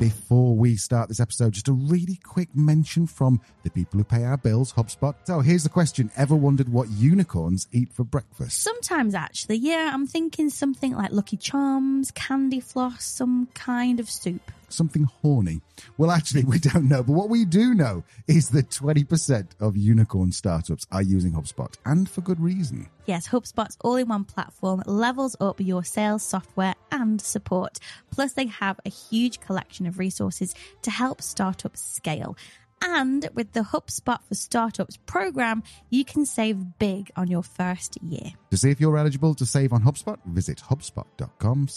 [0.00, 4.24] Before we start this episode, just a really quick mention from the people who pay
[4.24, 5.14] our bills, HubSpot.
[5.24, 8.62] So here's the question Ever wondered what unicorns eat for breakfast?
[8.62, 14.50] Sometimes, actually, yeah, I'm thinking something like Lucky Charms, candy floss, some kind of soup.
[14.72, 15.60] Something horny.
[15.98, 17.02] Well, actually, we don't know.
[17.02, 22.08] But what we do know is that 20% of unicorn startups are using HubSpot, and
[22.08, 22.88] for good reason.
[23.06, 27.78] Yes, HubSpot's all in one platform levels up your sales software and support.
[28.10, 32.36] Plus, they have a huge collection of resources to help startups scale.
[32.82, 38.32] And with the HubSpot for Startups program, you can save big on your first year.
[38.50, 41.68] To see if you're eligible to save on HubSpot, visit hubspot.com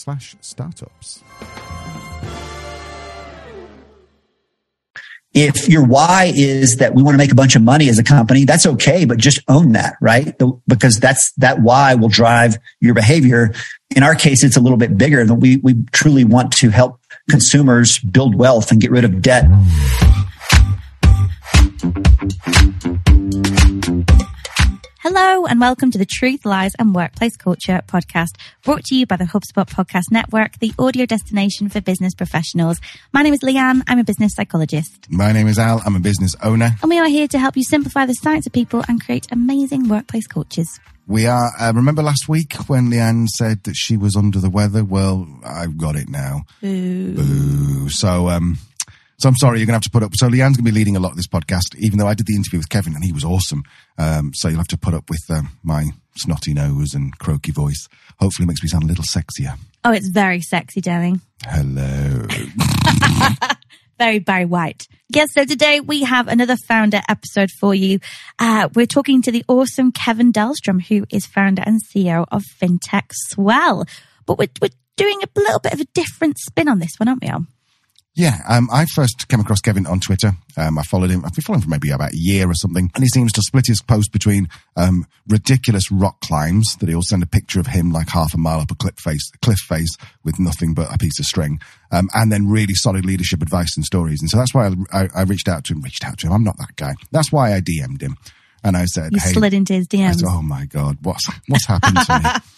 [5.33, 8.03] if your why is that we want to make a bunch of money as a
[8.03, 10.35] company, that's okay, but just own that, right?
[10.67, 13.53] Because that's, that why will drive your behavior.
[13.95, 16.99] In our case, it's a little bit bigger than we, we truly want to help
[17.29, 19.45] consumers build wealth and get rid of debt.
[25.03, 29.17] Hello and welcome to the Truth, Lies and Workplace Culture podcast brought to you by
[29.17, 32.79] the HubSpot Podcast Network, the audio destination for business professionals.
[33.11, 33.83] My name is Leanne.
[33.85, 35.07] I'm a business psychologist.
[35.09, 35.81] My name is Al.
[35.85, 36.77] I'm a business owner.
[36.81, 39.89] And we are here to help you simplify the science of people and create amazing
[39.89, 40.79] workplace cultures.
[41.05, 44.85] We are, uh, remember last week when Leanne said that she was under the weather?
[44.85, 46.43] Well, I've got it now.
[46.61, 47.15] Boo.
[47.15, 47.89] Boo.
[47.89, 48.57] So, um,
[49.23, 50.11] so I'm sorry, you're going to have to put up.
[50.15, 52.27] So Leanne's going to be leading a lot of this podcast, even though I did
[52.27, 53.63] the interview with Kevin and he was awesome.
[53.97, 57.87] Um, so you'll have to put up with um, my snotty nose and croaky voice.
[58.19, 59.57] Hopefully, it makes me sound a little sexier.
[59.85, 61.21] Oh, it's very sexy, darling.
[61.45, 62.27] Hello.
[63.97, 64.89] very Barry White.
[65.07, 67.99] Yes, so today we have another founder episode for you.
[68.39, 73.11] Uh, we're talking to the awesome Kevin Dahlstrom, who is founder and CEO of FinTech
[73.29, 73.85] Swell.
[74.25, 77.21] But we're, we're doing a little bit of a different spin on this one, aren't
[77.21, 77.47] we, Al?
[78.15, 80.33] Yeah, um, I first came across Kevin on Twitter.
[80.55, 81.25] Um, I followed him.
[81.25, 83.41] I've been following him for maybe about a year or something, and he seems to
[83.41, 87.91] split his post between um, ridiculous rock climbs that he'll send a picture of him
[87.91, 91.17] like half a mile up a cliff face, cliff face with nothing but a piece
[91.17, 91.59] of string,
[91.91, 94.21] um, and then really solid leadership advice and stories.
[94.21, 95.81] And so that's why I, I, I, reached out to him.
[95.81, 96.33] Reached out to him.
[96.33, 96.93] I'm not that guy.
[97.11, 98.17] That's why I DM'd him,
[98.63, 101.65] and I said, "You hey, slid into his DMs." Said, oh my god, what's what's
[101.65, 102.29] happened to me?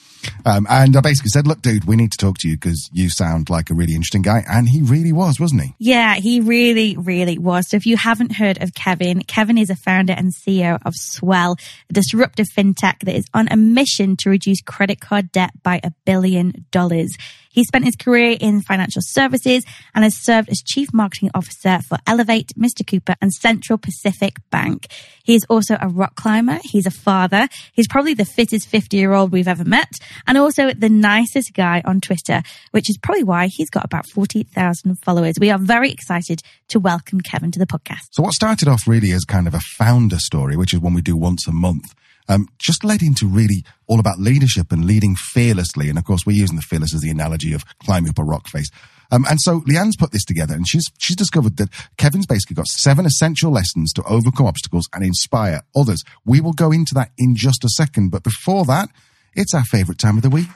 [0.46, 3.10] Um, and I basically said, look, dude, we need to talk to you because you
[3.10, 4.44] sound like a really interesting guy.
[4.48, 5.76] And he really was, wasn't he?
[5.80, 7.70] Yeah, he really, really was.
[7.70, 11.58] So if you haven't heard of Kevin, Kevin is a founder and CEO of Swell,
[11.90, 15.92] a disruptive fintech that is on a mission to reduce credit card debt by a
[16.06, 17.16] billion dollars.
[17.56, 19.64] He spent his career in financial services
[19.96, 22.86] and has served as chief marketing officer for Elevate, Mr.
[22.86, 24.88] Cooper and Central Pacific Bank.
[25.24, 26.60] He is also a rock climber.
[26.64, 27.48] He's a father.
[27.72, 29.90] He's probably the fittest 50 year old we've ever met
[30.28, 34.98] and also the nicest guy on Twitter, which is probably why he's got about 40,000
[34.98, 35.36] followers.
[35.40, 38.10] We are very excited to welcome Kevin to the podcast.
[38.12, 41.02] So what started off really as kind of a founder story, which is one we
[41.02, 41.96] do once a month
[42.28, 45.90] um, just led into really all about leadership and leading fearlessly.
[45.90, 48.48] And of course, we're using the fearless as the analogy of climbing up a rock
[48.48, 48.70] face.
[49.12, 52.68] Um, and so Leanne's put this together and she's, she's discovered that Kevin's basically got
[52.68, 56.04] seven essential lessons to overcome obstacles and inspire others.
[56.26, 58.10] We will go into that in just a second.
[58.10, 58.90] But before that,
[59.34, 60.50] it's our favorite time of the week.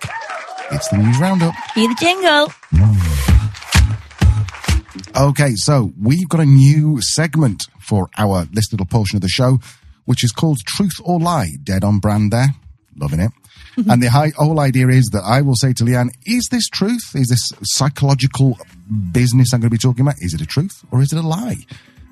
[0.71, 1.53] It's the news roundup.
[1.75, 2.53] Hear the jingle.
[5.15, 9.59] Okay, so we've got a new segment for our this little portion of the show
[10.09, 12.55] which is called Truth or Lie, dead on brand there.
[12.95, 13.31] Loving it.
[13.77, 13.91] Mm-hmm.
[13.91, 17.13] And the high, whole idea is that I will say to Leanne, is this truth?
[17.13, 18.57] Is this psychological
[19.11, 20.15] business I'm going to be talking about?
[20.17, 21.57] Is it a truth or is it a lie?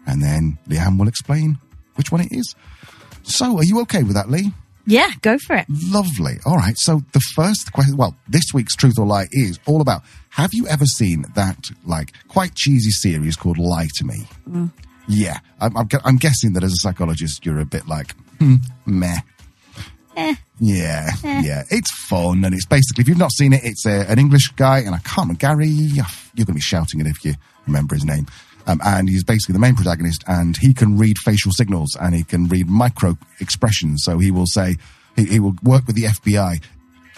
[0.06, 1.58] And then Leanne will explain
[1.96, 2.54] which one it is.
[3.24, 4.54] So are you okay with that, Lee?
[4.86, 5.66] Yeah, go for it.
[5.68, 6.36] Lovely.
[6.46, 6.78] All right.
[6.78, 10.68] So the first question, well, this week's truth or lie is all about, have you
[10.68, 14.28] ever seen that like quite cheesy series called Lie to Me?
[14.48, 14.72] Mm.
[15.08, 19.20] Yeah, I'm, I'm, I'm, guessing that as a psychologist, you're a bit like, hmm, meh.
[20.18, 20.36] Eh.
[20.60, 21.42] Yeah, eh.
[21.46, 21.64] yeah.
[21.70, 24.80] It's fun, and it's basically, if you've not seen it, it's a, an English guy,
[24.80, 27.36] and I can't remember, Gary, you're going to be shouting it if you
[27.66, 28.28] remember his name.
[28.66, 32.24] Um, and he's basically the main protagonist, and he can read facial signals, and he
[32.24, 34.04] can read micro expressions.
[34.04, 34.76] So he will say,
[35.16, 36.62] he, he will work with the FBI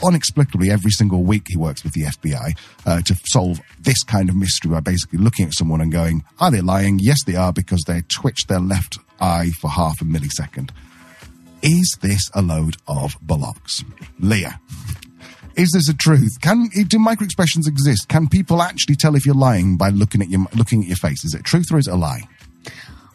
[0.04, 4.36] inexplicably every single week he works with the FBI uh, to solve this kind of
[4.36, 7.00] mystery by basically looking at someone and going, are they lying?
[7.00, 10.72] Yes, they are because they twitched their left eye for half a millisecond.
[11.62, 13.84] Is this a load of bollocks?
[14.20, 14.60] Leah.
[15.56, 16.40] Is this a truth?
[16.42, 18.08] Can do micro expressions exist?
[18.08, 21.26] Can people actually tell if you're lying by looking at your looking at your face?
[21.26, 22.22] Is it truth or is it a lie?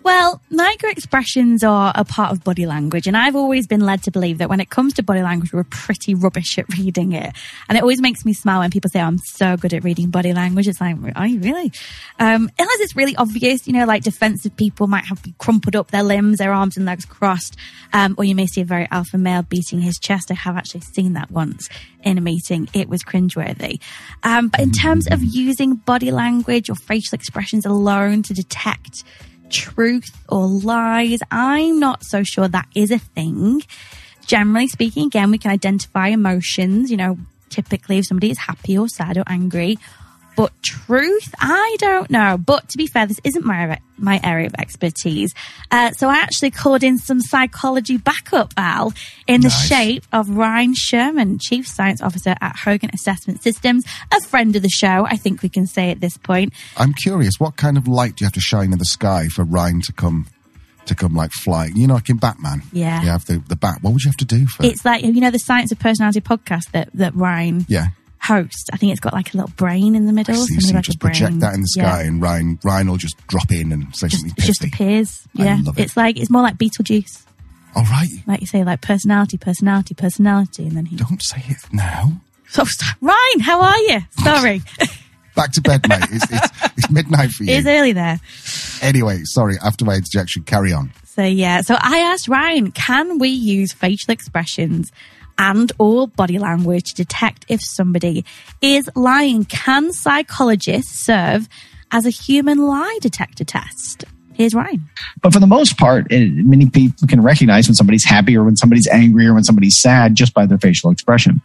[0.04, 4.10] Well, micro expressions are a part of body language, and I've always been led to
[4.10, 7.34] believe that when it comes to body language, we're pretty rubbish at reading it.
[7.70, 10.10] And it always makes me smile when people say, oh, I'm so good at reading
[10.10, 10.68] body language.
[10.68, 11.72] It's like, are you really?
[12.18, 16.02] Um, unless it's really obvious, you know, like defensive people might have crumpled up their
[16.02, 17.56] limbs, their arms and legs crossed,
[17.94, 20.30] um, or you may see a very alpha male beating his chest.
[20.30, 21.70] I have actually seen that once
[22.02, 22.68] in a meeting.
[22.74, 23.80] It was cringeworthy.
[24.22, 29.02] Um, but in terms of using body language or facial expressions alone to detect
[29.54, 31.20] truth or lies.
[31.30, 33.62] I'm not so sure that is a thing.
[34.26, 37.18] Generally speaking, again, we can identify emotions, you know,
[37.50, 39.78] typically if somebody is happy or sad or angry
[40.36, 42.36] but truth, I don't know.
[42.38, 45.32] But to be fair, this isn't my my area of expertise.
[45.70, 48.92] Uh, so I actually called in some psychology backup, Al,
[49.28, 49.66] in the Nice.
[49.68, 54.68] shape of Ryne Sherman, Chief Science Officer at Hogan Assessment Systems, a friend of the
[54.68, 55.06] show.
[55.08, 56.52] I think we can say at this point.
[56.76, 59.44] I'm curious, what kind of light do you have to shine in the sky for
[59.44, 60.26] Ryne to come
[60.86, 61.76] to come like flying?
[61.76, 62.62] You know, like in Batman.
[62.72, 63.00] Yeah.
[63.02, 63.78] You have the, the bat.
[63.82, 66.20] What would you have to do for It's like you know the Science of Personality
[66.20, 67.86] podcast that that Ryne Yeah.
[68.26, 68.66] Hosts.
[68.72, 70.34] I think it's got like a little brain in the middle.
[70.34, 71.90] So you something see, like just project that in the Yeah.
[71.92, 75.22] sky and Ryne Ryne will just drop in and say Just, something just appears.
[75.34, 75.74] Yeah, it.
[75.78, 77.22] it's like it's more like Beetlejuice.
[77.76, 78.08] All right.
[78.26, 80.96] like you say, like personality, personality, personality, and then he.
[80.96, 82.12] Don't say it now.
[82.48, 82.64] So,
[83.00, 84.00] Ryne, how are you?
[84.22, 84.62] Sorry,
[85.34, 86.04] Back to bed, mate.
[86.12, 87.52] It's, it's, it's midnight for you.
[87.54, 88.20] it's early there.
[88.80, 90.92] Anyway, sorry, after my interjection, carry on.
[91.06, 94.92] So yeah, so I asked Ryan, can we use facial expressions
[95.38, 98.24] and or body language to detect if somebody
[98.60, 99.44] is lying?
[99.44, 101.48] Can psychologists serve
[101.90, 104.04] as a human lie detector test?
[104.34, 104.90] Here's Ryne.
[105.22, 108.56] But for the most part, it, many people can recognize when somebody's happy or when
[108.56, 111.40] somebody's angry or when somebody's sad just by their facial expression.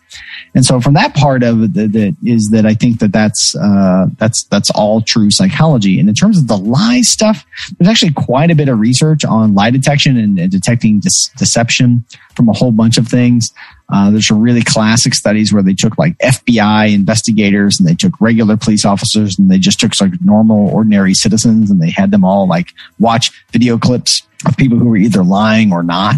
[0.56, 4.44] And so from that part of that is that I think that that's, uh, that's,
[4.46, 6.00] that's all true psychology.
[6.00, 7.46] And in terms of the lie stuff,
[7.78, 11.00] there's actually quite a bit of research on lie detection and, and detecting
[11.38, 12.04] deception
[12.36, 13.54] from a whole bunch of things.
[13.92, 18.20] Uh, there's some really classic studies where they took like FBI investigators and they took
[18.22, 22.24] regular police officers and they just took like normal, ordinary citizens and they had them
[22.24, 26.16] all like watch video clips of people who were either lying or not.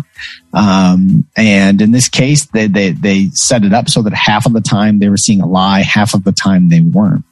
[0.53, 4.53] Um, and in this case, they, they, they set it up so that half of
[4.53, 7.23] the time they were seeing a lie, half of the time they weren't.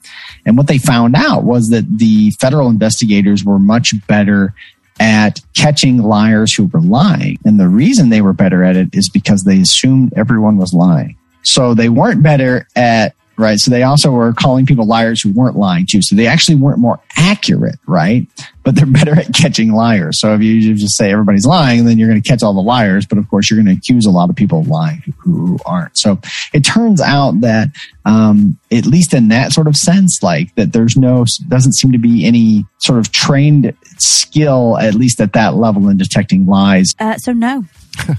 [0.46, 4.56] And what they found out was that the federal investigators were much better
[5.00, 7.38] at catching liars who were lying.
[7.46, 11.16] And the reason they were better at it is because they assumed everyone was lying.
[11.44, 13.58] So they weren't better at, right?
[13.58, 16.02] So they also were calling people liars who weren't lying too.
[16.02, 18.28] So they actually weren't more accurate, right?
[18.64, 20.20] But they're better at catching liars.
[20.20, 23.06] So if you just say everybody's lying, then you're going to catch all the liars.
[23.06, 25.98] But of course, you're going to accuse a lot of people of lying who aren't.
[25.98, 26.20] So
[26.54, 27.70] it turns out that,
[28.06, 31.98] um, at least in that sort of sense, like that there's no, doesn't seem to
[31.98, 36.94] be any sort of trained skill, at least at that level in detecting lies.
[37.00, 37.64] Uh, so no,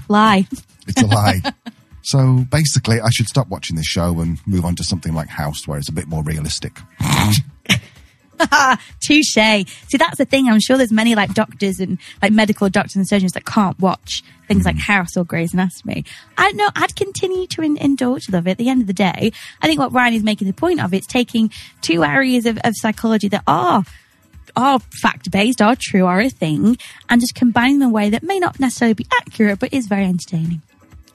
[0.07, 0.47] lie.
[0.87, 1.41] It's a lie.
[2.03, 5.67] so basically, I should stop watching this show and move on to something like House,
[5.67, 6.79] where it's a bit more realistic.
[8.99, 9.33] Touche.
[9.33, 10.47] See, that's the thing.
[10.47, 14.23] I'm sure there's many like doctors and like medical doctors and surgeons that can't watch
[14.47, 14.81] things like hmm.
[14.81, 16.05] House or Grey's Anatomy.
[16.37, 16.69] I don't know.
[16.75, 18.47] I'd continue to in- indulge them.
[18.47, 19.31] At the end of the day,
[19.61, 21.51] I think what Ryne is making the point of it's taking
[21.81, 23.83] two areas of, of psychology that are
[24.55, 26.77] are fact based, are true, are a thing,
[27.09, 29.87] and just combining them in a way that may not necessarily be accurate, but is
[29.87, 30.61] very entertaining.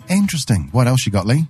[0.09, 0.69] Interesting.
[0.73, 1.47] What else you got, Lee?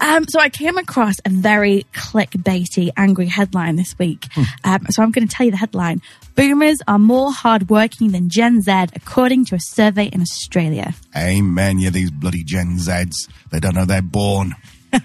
[0.00, 4.26] Um, so I came across a very clickbaity, angry headline this week.
[4.64, 6.02] Um, so I'm going to tell you the headline:
[6.34, 10.94] Boomers are more hardworking than Gen Z, according to a survey in Australia.
[11.16, 11.78] Amen.
[11.78, 13.14] Yeah, these bloody Gen Zs.
[13.50, 14.54] They don't know they're born.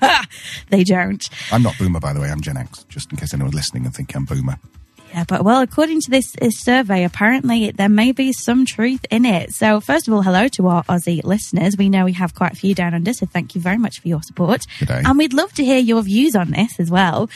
[0.70, 1.22] They don't.
[1.52, 2.30] I'm not boomer, by the way.
[2.30, 4.58] I'm Gen X, just in case anyone's listening and think I'm boomer.
[5.14, 9.26] Yeah, but well, according to this, this survey, apparently there may be some truth in
[9.26, 9.54] it.
[9.54, 11.76] So, first of all, hello to our Aussie listeners.
[11.78, 14.08] We know we have quite a few down under, so thank you very much for
[14.08, 14.62] your support.
[14.80, 15.04] G'day.
[15.06, 17.30] And we'd love to hear your views on this as well.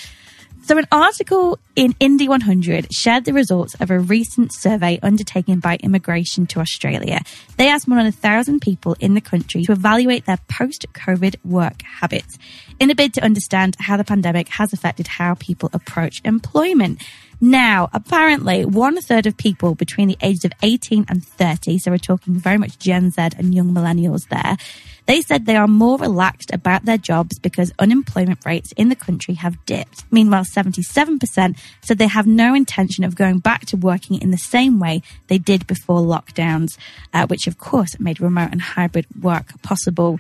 [0.66, 6.48] So, an article in indy100 shared the results of a recent survey undertaken by Immigration
[6.48, 7.20] to Australia.
[7.58, 11.36] They asked more than a thousand people in the country to evaluate their post COVID
[11.44, 12.40] work habits
[12.80, 17.00] in a bid to understand how the pandemic has affected how people approach employment.
[17.42, 21.98] Now, apparently, one third of people between the ages of 18 and 30, so we're
[21.98, 24.58] talking very much Gen Z and young millennials there,
[25.06, 29.36] they said they are more relaxed about their jobs because unemployment rates in the country
[29.36, 30.04] have dipped.
[30.12, 34.80] Meanwhile, 77% said they have no intention of going back to working in the same
[34.80, 36.78] way they did before lockdowns,
[37.14, 40.20] uh, which of course made remote and hybrid work possible.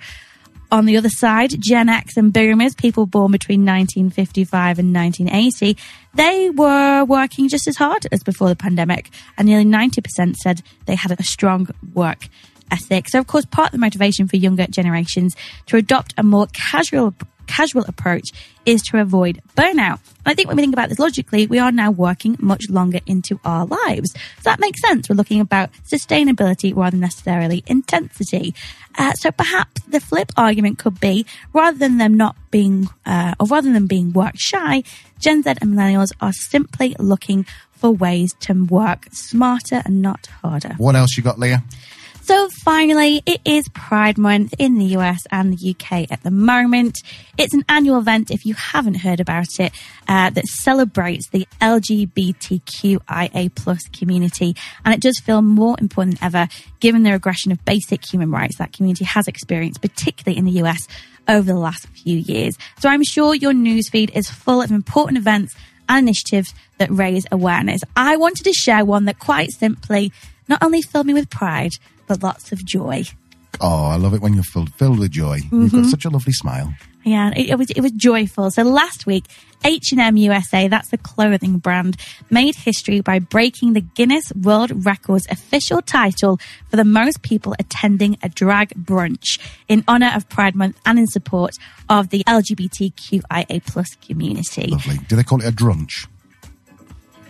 [0.71, 5.77] On the other side, Gen X and boomers, people born between 1955 and 1980,
[6.15, 10.95] they were working just as hard as before the pandemic, and nearly 90% said they
[10.95, 12.27] had a strong work
[12.71, 13.09] ethic.
[13.09, 15.35] So, of course, part of the motivation for younger generations
[15.67, 17.13] to adopt a more casual
[17.47, 18.29] casual approach
[18.65, 19.99] is to avoid burnout.
[20.25, 22.99] And I think when we think about this logically, we are now working much longer
[23.05, 24.11] into our lives.
[24.13, 25.09] So that makes sense.
[25.09, 28.55] We're looking about sustainability rather than necessarily intensity.
[28.97, 33.47] Uh, so perhaps the flip argument could be rather than them not being, uh, or
[33.47, 34.83] rather than being work shy,
[35.19, 40.73] Gen Z and millennials are simply looking for ways to work smarter and not harder.
[40.77, 41.63] What else you got, Leah?
[42.25, 46.97] So finally, it is Pride Month in the US and the UK at the moment.
[47.37, 49.71] It's an annual event, if you haven't heard about it,
[50.07, 54.55] uh, that celebrates the LGBTQIA plus community.
[54.83, 56.47] And it does feel more important than ever,
[56.79, 60.87] given the regression of basic human rights that community has experienced, particularly in the US
[61.27, 62.57] over the last few years.
[62.79, 65.53] So I'm sure your newsfeed is full of important events
[65.87, 67.81] and initiatives that raise awareness.
[67.95, 70.11] I wanted to share one that quite simply
[70.47, 71.71] not only filled me with pride,
[72.07, 73.03] but lots of joy.
[73.61, 75.39] Oh, I love it when you're filled, filled with joy.
[75.39, 75.61] Mm-hmm.
[75.61, 76.73] You've got such a lovely smile.
[77.03, 78.49] Yeah, it, it, was it was joyful.
[78.49, 79.25] So last week,
[79.63, 81.97] H&M USA, that's the clothing brand,
[82.31, 88.17] made history by breaking the Guinness World Records official title for the most people attending
[88.23, 91.51] a drag brunch in honor of Pride Month and in support
[91.89, 94.67] of the LGBTQIA plus community.
[94.67, 94.97] Lovely.
[95.07, 96.07] Do they call it a drunch?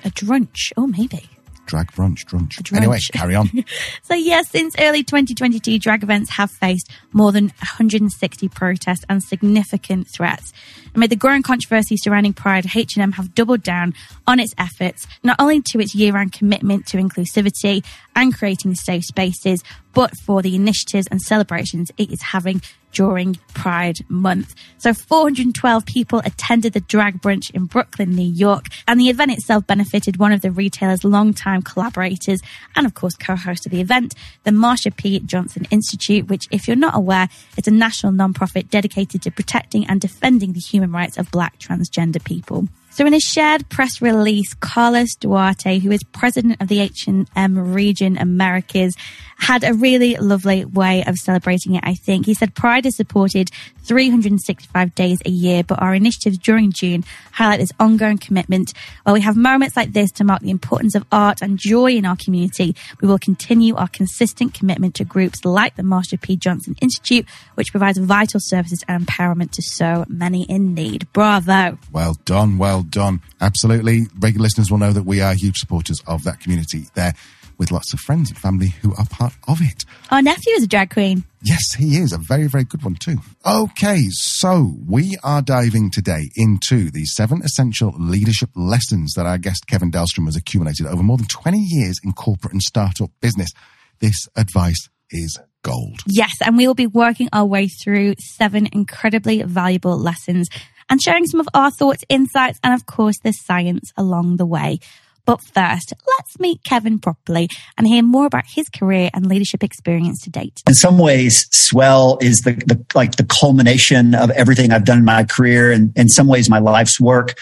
[0.05, 0.71] A drunch?
[0.77, 1.29] Oh, maybe
[1.65, 2.61] drag brunch, drunch.
[2.61, 2.77] drunch.
[2.77, 3.47] Anyway, carry on.
[4.03, 9.23] so yes, yeah, since early 2022, drag events have faced more than 160 protests and
[9.23, 10.53] significant threats.
[10.93, 13.93] Amid the growing controversy surrounding Pride, H&M have doubled down
[14.27, 17.83] on its efforts, not only to its year-round commitment to inclusivity
[18.15, 19.63] and creating safe spaces,
[19.95, 22.61] but for the initiatives and celebrations it is having
[22.95, 24.55] during Pride Month.
[24.77, 29.67] So 412 people attended the drag brunch in Brooklyn, New York, and the event itself
[29.67, 32.39] benefited one of the retailer's longtime collaborators
[32.75, 35.19] and, of course, co-host of the event, the Marsha P.
[35.19, 39.99] Johnson Institute, which, if you're not aware, is a national nonprofit dedicated to protecting and
[39.99, 42.69] defending the human rights of black transgender people.
[42.95, 48.17] So in a shared press release, Carlos Duarte, who is president of the H&M region
[48.17, 48.95] Americas,
[49.37, 52.25] had a really lovely way of celebrating it, I think.
[52.25, 53.49] He said Pride is supported
[53.83, 58.71] 365 days a year, but our initiatives during June highlight this ongoing commitment.
[59.03, 62.05] While we have moments like this to mark the importance of art and joy in
[62.05, 66.37] our community, we will continue our consistent commitment to groups like the Marsha P.
[66.37, 67.25] Johnson Institute,
[67.55, 71.11] which provides vital services and empowerment to so many in need.
[71.11, 71.77] Bravo.
[71.91, 72.57] Well done.
[72.57, 73.21] Well done.
[73.41, 74.07] Absolutely.
[74.19, 77.13] Regular listeners will know that we are huge supporters of that community there
[77.57, 79.83] with lots of friends and family who are part of it.
[80.11, 81.23] Our nephew is a drag queen.
[81.41, 82.11] Yes, he is.
[82.11, 83.17] A very, very good one, too.
[83.45, 89.67] Okay, so we are diving today into the seven essential leadership lessons that our guest
[89.67, 93.51] Kevin Dahlstrom has accumulated over more than 20 years in corporate and startup business.
[93.99, 95.99] This advice is gold.
[96.07, 100.49] Yes, and we will be working our way through seven incredibly valuable lessons
[100.89, 104.79] and sharing some of our thoughts, insights, and of course, the science along the way.
[105.25, 110.21] But first, let's meet Kevin properly and hear more about his career and leadership experience
[110.23, 110.61] to date.
[110.67, 115.05] In some ways, Swell is the, the like the culmination of everything I've done in
[115.05, 117.33] my career and in some ways my life's work.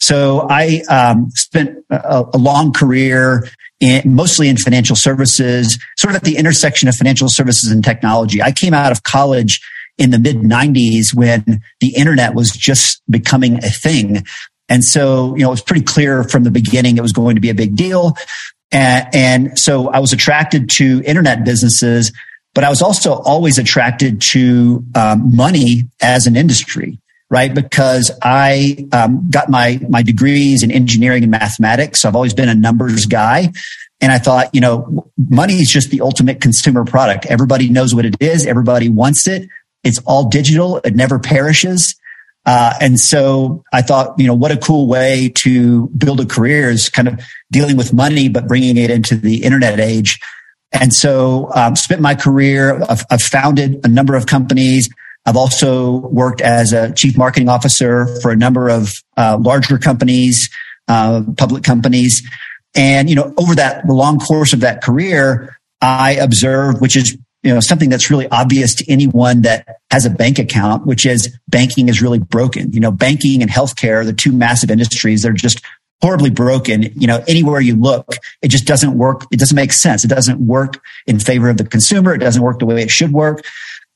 [0.00, 3.48] So I um, spent a, a long career
[3.80, 8.42] in, mostly in financial services, sort of at the intersection of financial services and technology.
[8.42, 9.60] I came out of college
[10.00, 14.24] in the mid 90s when the internet was just becoming a thing.
[14.68, 17.40] And so, you know, it was pretty clear from the beginning it was going to
[17.40, 18.14] be a big deal.
[18.72, 22.12] And, and so I was attracted to internet businesses,
[22.54, 26.98] but I was also always attracted to um, money as an industry
[27.32, 27.54] right?
[27.54, 32.00] Because I um, got my my degrees in engineering and mathematics.
[32.00, 33.52] So I've always been a numbers guy.
[34.00, 37.26] And I thought, you know, money is just the ultimate consumer product.
[37.26, 38.46] Everybody knows what it is.
[38.46, 39.48] Everybody wants it.
[39.84, 40.78] It's all digital.
[40.78, 41.94] It never perishes.
[42.46, 46.70] Uh, and so I thought, you know, what a cool way to build a career
[46.70, 47.20] is kind of
[47.52, 50.18] dealing with money, but bringing it into the internet age.
[50.72, 52.82] And so, um, spent my career.
[52.88, 54.88] I've, I've, founded a number of companies.
[55.26, 60.48] I've also worked as a chief marketing officer for a number of uh, larger companies,
[60.88, 62.22] uh, public companies.
[62.74, 67.54] And, you know, over that long course of that career, I observed, which is you
[67.54, 71.88] know, something that's really obvious to anyone that has a bank account, which is banking
[71.88, 72.72] is really broken.
[72.72, 75.62] You know, banking and healthcare, the two massive industries, they're just
[76.02, 76.82] horribly broken.
[76.82, 79.24] You know, anywhere you look, it just doesn't work.
[79.30, 80.04] It doesn't make sense.
[80.04, 82.14] It doesn't work in favor of the consumer.
[82.14, 83.44] It doesn't work the way it should work.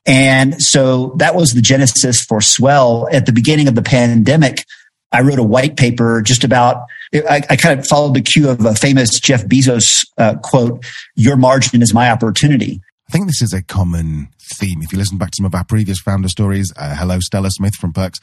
[0.07, 3.09] And so that was the genesis for Swell.
[3.11, 4.65] At the beginning of the pandemic,
[5.13, 6.85] I wrote a white paper just about,
[7.15, 10.85] I, I kind of followed the cue of a famous Jeff Bezos uh, quote,
[11.15, 12.81] your margin is my opportunity.
[13.15, 14.83] I think this is a common theme.
[14.83, 17.77] If you listen back to some of our previous founder stories, uh, hello, Stella Smith
[17.77, 18.19] from Perks,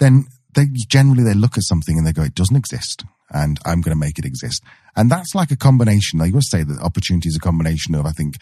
[0.00, 3.80] then they generally they look at something and they go, it doesn't exist and I'm
[3.80, 4.62] going to make it exist.
[4.96, 6.20] And that's like a combination.
[6.20, 8.34] I always say that opportunity is a combination of, I think,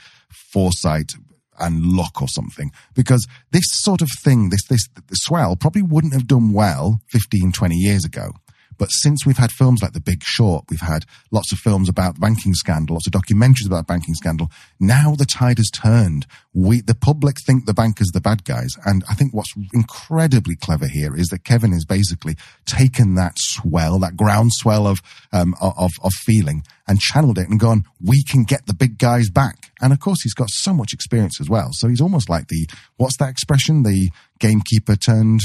[0.52, 1.12] foresight
[1.60, 2.72] and luck or something.
[2.96, 7.52] Because this sort of thing, this, this, this swell probably wouldn't have done well 15,
[7.52, 8.32] 20 years ago.
[8.78, 12.20] But since we've had films like The Big Short, we've had lots of films about
[12.20, 14.50] banking scandal, lots of documentaries about banking scandal.
[14.80, 16.26] Now the tide has turned.
[16.54, 18.70] We, the public think the bankers are the bad guys.
[18.84, 22.36] And I think what's incredibly clever here is that Kevin has basically
[22.66, 25.00] taken that swell, that groundswell of,
[25.32, 29.30] um, of, of feeling and channeled it and gone, we can get the big guys
[29.30, 29.72] back.
[29.80, 31.70] And of course, he's got so much experience as well.
[31.72, 33.82] So he's almost like the, what's that expression?
[33.82, 35.42] The gamekeeper turned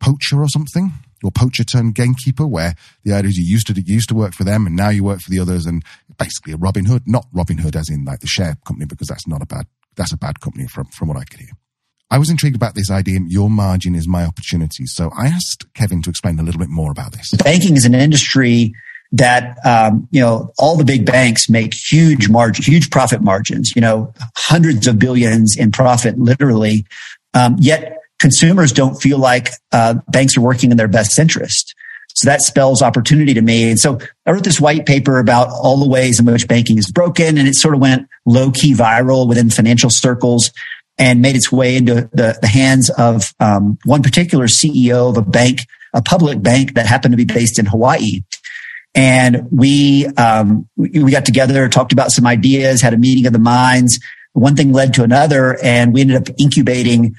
[0.00, 0.92] poacher or something?
[1.22, 2.74] Or poacher turned gamekeeper, where
[3.04, 5.20] the idea is you used to used to work for them and now you work
[5.20, 5.84] for the others, and
[6.18, 9.26] basically a Robin Hood, not Robin Hood as in like the share company, because that's
[9.26, 11.52] not a bad that's a bad company from from what I could hear.
[12.10, 13.20] I was intrigued about this idea.
[13.28, 14.84] Your margin is my opportunity.
[14.86, 17.30] So I asked Kevin to explain a little bit more about this.
[17.44, 18.74] Banking is an industry
[19.12, 23.72] that um, you know all the big banks make huge margin, huge profit margins.
[23.74, 26.86] You know, hundreds of billions in profit, literally.
[27.32, 31.74] Um, yet consumers don't feel like uh, banks are working in their best interest.
[32.14, 33.70] So that spells opportunity to me.
[33.70, 36.90] And so I wrote this white paper about all the ways in which banking is
[36.90, 40.50] broken, and it sort of went low key viral within financial circles
[40.98, 45.22] and made its way into the, the hands of um, one particular CEO of a
[45.22, 45.60] bank,
[45.94, 48.20] a public bank that happened to be based in Hawaii.
[48.94, 53.38] And we um, we got together, talked about some ideas, had a meeting of the
[53.38, 54.00] minds.
[54.32, 57.14] One thing led to another, and we ended up incubating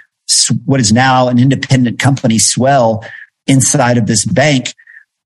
[0.66, 3.04] what is now an independent company, Swell,
[3.48, 4.74] inside of this bank.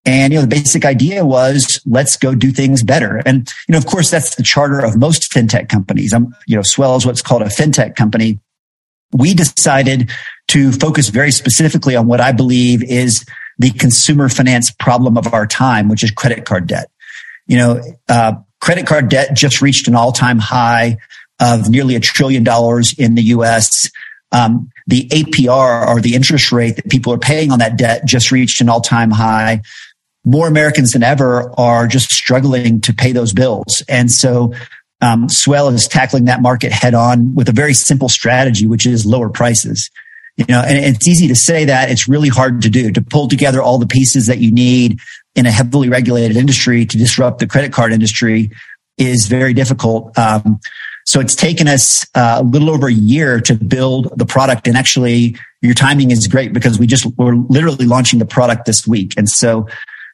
[0.05, 3.21] And, you know, the basic idea was let's go do things better.
[3.25, 6.13] And, you know, of course, that's the charter of most fintech companies.
[6.13, 8.39] I'm, you know, Swell is what's called a fintech company.
[9.11, 10.11] We decided
[10.49, 13.25] to focus very specifically on what I believe is
[13.57, 16.89] the consumer finance problem of our time, which is credit card debt.
[17.47, 20.97] You know, uh, credit card debt just reached an all time high
[21.39, 23.89] of nearly a trillion dollars in the US.
[24.31, 28.31] Um, the APR or the interest rate that people are paying on that debt just
[28.31, 29.61] reached an all time high.
[30.23, 33.83] More Americans than ever are just struggling to pay those bills.
[33.87, 34.53] And so,
[35.01, 39.05] um, Swell is tackling that market head on with a very simple strategy, which is
[39.05, 39.89] lower prices.
[40.37, 43.27] You know, and it's easy to say that it's really hard to do to pull
[43.27, 44.99] together all the pieces that you need
[45.35, 48.51] in a heavily regulated industry to disrupt the credit card industry
[48.97, 50.17] is very difficult.
[50.17, 50.59] Um,
[51.05, 54.67] so it's taken us uh, a little over a year to build the product.
[54.67, 58.87] And actually, your timing is great because we just we're literally launching the product this
[58.87, 59.13] week.
[59.15, 59.67] And so,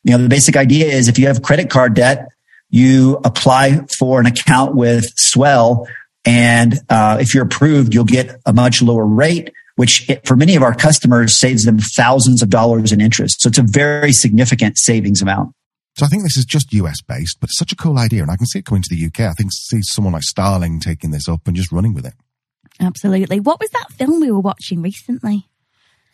[0.04, 2.27] you know, the basic idea is if you have credit card debt,
[2.69, 5.88] you apply for an account with Swell,
[6.25, 9.51] and uh, if you're approved, you'll get a much lower rate.
[9.77, 13.41] Which for many of our customers saves them thousands of dollars in interest.
[13.41, 15.56] So it's a very significant savings amount.
[15.97, 18.21] So I think this is just US based, but it's such a cool idea.
[18.21, 19.21] And I can see it coming to the UK.
[19.30, 22.13] I think see someone like Starling taking this up and just running with it.
[22.80, 23.39] Absolutely.
[23.39, 25.47] What was that film we were watching recently?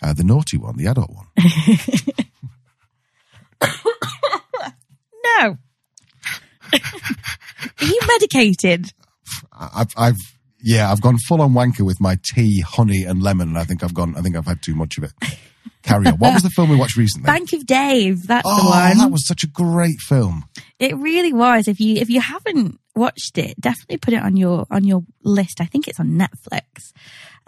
[0.02, 1.28] Uh, the naughty one, the adult one.
[5.24, 5.58] no.
[6.74, 8.92] Are you medicated?
[9.52, 10.18] I've, I've,
[10.62, 13.84] yeah, I've gone full on wanker with my tea, honey, and lemon, and I think
[13.84, 14.16] I've gone.
[14.16, 15.14] I think I've had too much of it.
[15.84, 16.14] Carry on.
[16.16, 17.26] What was the film we watched recently?
[17.28, 18.28] Bank of Dave.
[18.28, 18.98] That's oh, the one.
[18.98, 20.46] that was such a great film.
[20.80, 21.68] It really was.
[21.68, 25.62] If you if you haven't watched it, definitely put it on your on your list.
[25.62, 26.94] I think it's on Netflix.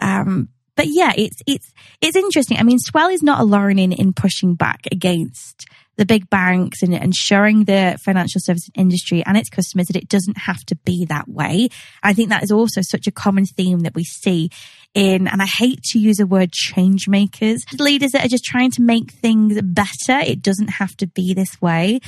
[0.00, 2.58] Um, but yeah, it's it's it's interesting.
[2.58, 5.66] I mean, Swell is not alone in in pushing back against
[6.00, 10.38] the big banks and, showing the financial services industry and its customers that it doesn't
[10.38, 11.68] have to be that way.
[12.02, 14.48] I think that is also such a common theme that we see
[14.94, 18.70] in, and I hate to use the word change makers, leaders that are just trying
[18.72, 20.18] to make things better.
[20.24, 22.00] It doesn't have to be this way.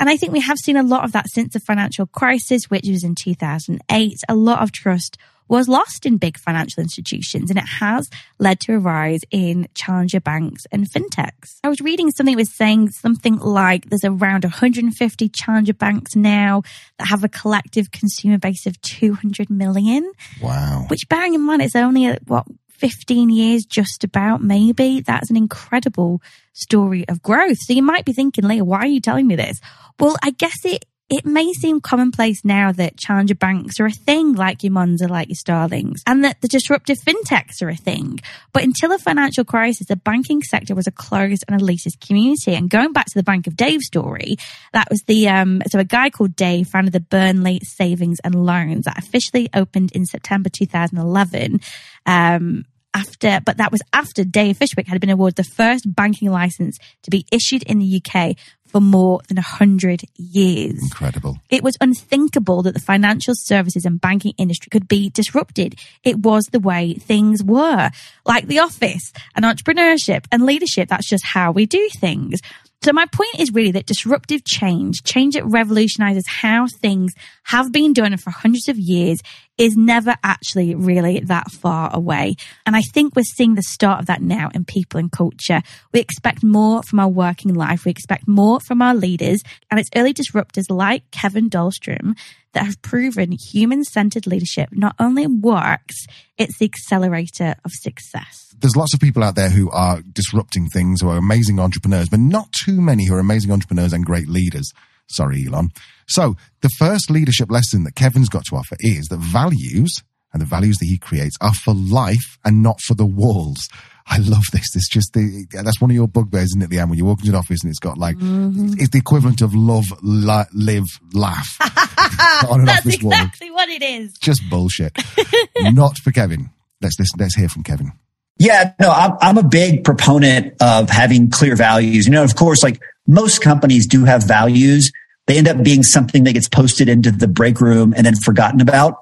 [0.00, 2.88] And I think we have seen a lot of that since the financial crisis, which
[2.88, 4.18] was in 2008.
[4.26, 8.74] A lot of trust was lost in big financial institutions and it has led to
[8.74, 11.58] a rise in challenger banks and fintechs.
[11.62, 16.62] I was reading something that was saying something like there's around 150 challenger banks now
[16.98, 20.10] that have a collective consumer base of 200 million.
[20.40, 20.86] Wow.
[20.88, 26.20] Which bearing in mind it's only what 15 years just about maybe that's an incredible
[26.52, 27.58] story of growth.
[27.58, 29.60] So you might be thinking, Leah, why are you telling me this?
[29.98, 34.32] Well, I guess it it may seem commonplace now that challenger banks are a thing
[34.32, 38.20] like your Monzo, like your Starlings, and that the disruptive fintechs are a thing.
[38.52, 42.54] But until the financial crisis, the banking sector was a closed and elitist community.
[42.54, 44.36] And going back to the Bank of Dave story,
[44.72, 48.86] that was the, um, so a guy called Dave founded the Burnley Savings and Loans
[48.86, 51.60] that officially opened in September 2011.
[52.06, 52.64] Um,
[52.94, 57.10] after, but that was after Dave Fishwick had been awarded the first banking license to
[57.10, 58.36] be issued in the UK
[58.74, 60.82] for more than 100 years.
[60.82, 61.38] Incredible.
[61.48, 65.76] It was unthinkable that the financial services and banking industry could be disrupted.
[66.02, 67.90] It was the way things were.
[68.26, 72.40] Like the office and entrepreneurship and leadership, that's just how we do things.
[72.84, 77.94] So my point is really that disruptive change, change that revolutionizes how things have been
[77.94, 79.20] done for hundreds of years
[79.56, 82.34] is never actually really that far away.
[82.66, 85.62] And I think we're seeing the start of that now in people and culture.
[85.94, 87.86] We expect more from our working life.
[87.86, 92.18] We expect more from our leaders and it's early disruptors like Kevin Dahlstrom
[92.52, 98.43] that have proven human centered leadership not only works, it's the accelerator of success.
[98.60, 102.20] There's lots of people out there who are disrupting things, who are amazing entrepreneurs, but
[102.20, 104.72] not too many who are amazing entrepreneurs and great leaders.
[105.08, 105.70] Sorry, Elon.
[106.06, 110.46] So the first leadership lesson that Kevin's got to offer is that values and the
[110.46, 113.68] values that he creates are for life and not for the walls.
[114.06, 114.74] I love this.
[114.74, 116.90] It's just the, that's one of your bugbears, isn't it, Leanne?
[116.90, 118.74] When you walk into an office and it's got like, mm-hmm.
[118.78, 121.56] it's the equivalent of love, live, laugh
[122.64, 123.56] that's exactly wall.
[123.56, 124.12] what it is.
[124.18, 124.96] Just bullshit.
[125.58, 126.50] not for Kevin.
[126.80, 127.92] Let's listen, let's hear from Kevin.
[128.38, 132.06] Yeah, no, I'm, I'm a big proponent of having clear values.
[132.06, 134.90] You know, of course, like most companies do have values.
[135.26, 138.60] They end up being something that gets posted into the break room and then forgotten
[138.60, 138.98] about.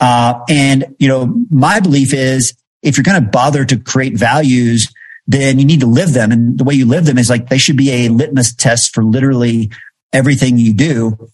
[0.00, 4.92] Uh, and, you know, my belief is if you're going to bother to create values,
[5.26, 6.32] then you need to live them.
[6.32, 9.04] And the way you live them is like they should be a litmus test for
[9.04, 9.70] literally
[10.12, 11.28] everything you do.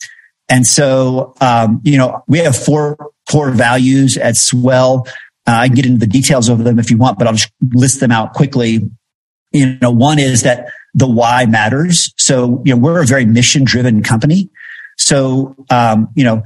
[0.48, 2.96] And so, um, you know, we have four
[3.30, 5.06] core values at Swell.
[5.48, 7.50] Uh, I can get into the details of them if you want, but I'll just
[7.72, 8.90] list them out quickly.
[9.50, 12.12] You know, one is that the why matters.
[12.18, 14.50] So, you know, we're a very mission driven company.
[14.98, 16.42] So, um, you know,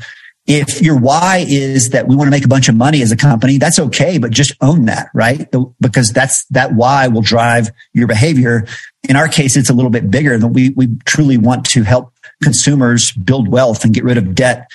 [0.47, 3.17] if your why is that we want to make a bunch of money as a
[3.17, 5.49] company, that's okay, but just own that, right?
[5.81, 8.67] Because that's, that why will drive your behavior.
[9.09, 12.12] In our case, it's a little bit bigger than we, we truly want to help
[12.41, 14.71] consumers build wealth and get rid of debt.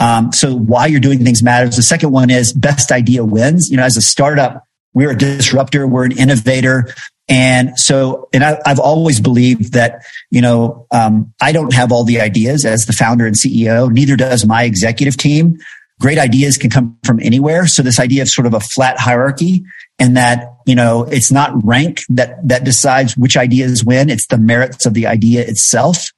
[0.00, 1.76] Um, so why you're doing things matters.
[1.76, 3.70] The second one is best idea wins.
[3.70, 5.86] You know, as a startup, we're a disruptor.
[5.86, 6.92] We're an innovator.
[7.28, 12.02] And so, and I, have always believed that, you know, um, I don't have all
[12.02, 13.90] the ideas as the founder and CEO.
[13.90, 15.58] Neither does my executive team.
[16.00, 17.66] Great ideas can come from anywhere.
[17.66, 19.62] So this idea of sort of a flat hierarchy
[19.98, 24.08] and that, you know, it's not rank that, that decides which ideas win.
[24.08, 26.10] It's the merits of the idea itself.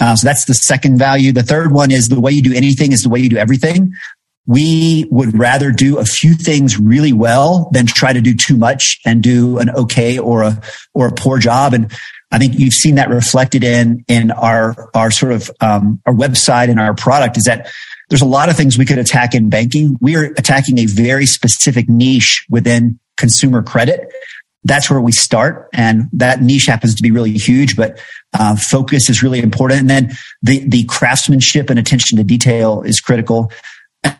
[0.00, 1.32] Uh, so that's the second value.
[1.32, 3.92] The third one is the way you do anything is the way you do everything
[4.46, 8.98] we would rather do a few things really well than try to do too much
[9.04, 10.60] and do an okay or a
[10.94, 11.92] or a poor job and
[12.32, 16.70] I think you've seen that reflected in in our our sort of um, our website
[16.70, 17.70] and our product is that
[18.08, 19.96] there's a lot of things we could attack in banking.
[20.00, 24.12] We are attacking a very specific niche within consumer credit.
[24.62, 27.76] That's where we start, and that niche happens to be really huge.
[27.76, 28.00] But
[28.38, 30.12] uh, focus is really important, and then
[30.42, 33.50] the the craftsmanship and attention to detail is critical.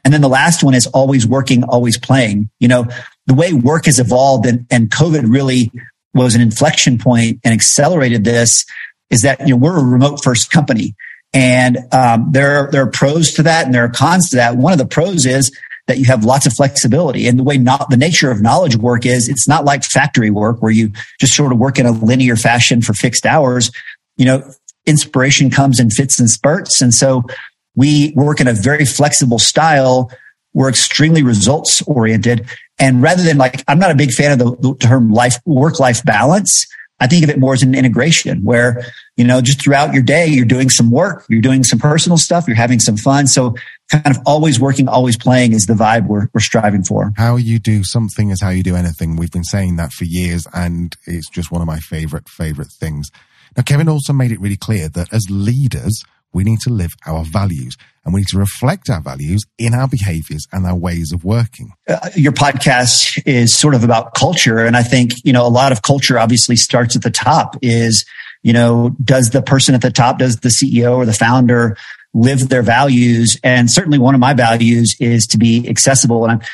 [0.05, 2.51] And then the last one is always working, always playing.
[2.59, 2.87] You know,
[3.27, 5.71] the way work has evolved and, and COVID really
[6.13, 8.67] was an inflection point and accelerated this
[9.09, 10.95] is that, you know, we're a remote first company
[11.33, 14.57] and, um, there, there are pros to that and there are cons to that.
[14.57, 17.89] One of the pros is that you have lots of flexibility and the way not
[17.89, 21.53] the nature of knowledge work is it's not like factory work where you just sort
[21.53, 23.71] of work in a linear fashion for fixed hours.
[24.21, 24.53] You know,
[24.85, 26.83] inspiration comes in fits and spurts.
[26.83, 27.25] And so
[27.75, 30.11] we work in a very flexible style.
[30.53, 32.47] We're extremely results oriented.
[32.79, 35.81] And rather than like, I'm not a big fan of the, the term life, work
[35.81, 36.67] life balance.
[37.03, 38.85] I think of it more as an integration where,
[39.17, 42.47] you know, just throughout your day, you're doing some work, you're doing some personal stuff,
[42.47, 43.27] you're having some fun.
[43.27, 43.55] So
[43.91, 47.13] kind of always working, always playing is the vibe we're, we're striving for.
[47.17, 49.17] How you do something is how you do anything.
[49.17, 53.11] We've been saying that for years and it's just one of my favorite, favorite things.
[53.57, 57.25] Now, Kevin also made it really clear that as leaders, we need to live our
[57.25, 61.25] values and we need to reflect our values in our behaviors and our ways of
[61.25, 61.73] working.
[61.89, 64.59] Uh, your podcast is sort of about culture.
[64.59, 68.05] And I think, you know, a lot of culture obviously starts at the top is,
[68.43, 71.77] you know, does the person at the top, does the CEO or the founder
[72.15, 73.39] live their values?
[73.43, 76.25] And certainly one of my values is to be accessible.
[76.25, 76.47] And I,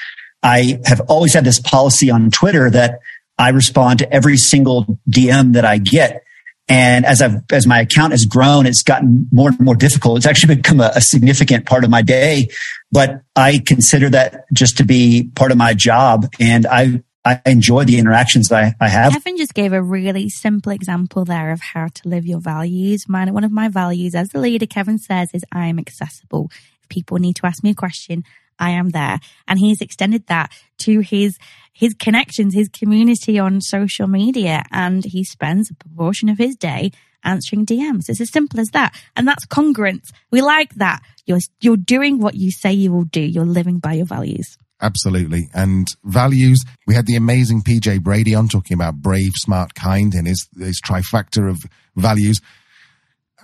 [0.43, 3.01] I have always had this policy on Twitter that
[3.39, 6.23] I respond to every single DM that I get
[6.69, 10.19] And as I've, as my account has grown, it's gotten more and more difficult.
[10.19, 12.49] It's actually become a, a, significant part of my day,
[12.91, 16.27] but I consider that just to be part of my job.
[16.41, 19.13] And I, I enjoy the interactions I, I have.
[19.13, 23.09] Kevin just gave a really simple example there of how to live your values.
[23.09, 26.51] Mine, one of my values as the leader, Kevin says, is I am accessible.
[26.83, 28.25] If people need to ask me a question,
[28.59, 29.21] I am there.
[29.47, 31.39] And he's extended that to his
[31.77, 36.91] his connections, his community on social media, and he spends a proportion of his day
[37.23, 38.09] answering DMs.
[38.09, 38.95] It's as simple as that.
[39.15, 40.11] And that's congruence.
[40.31, 41.03] We like that.
[41.27, 43.21] You're, you're doing what you say you will do.
[43.21, 44.57] You're living by your values.
[44.81, 45.51] Absolutely.
[45.53, 50.27] And values, we had the amazing PJ Brady on talking about brave, smart, kind and
[50.27, 51.63] his, his trifecta of
[51.95, 52.41] values.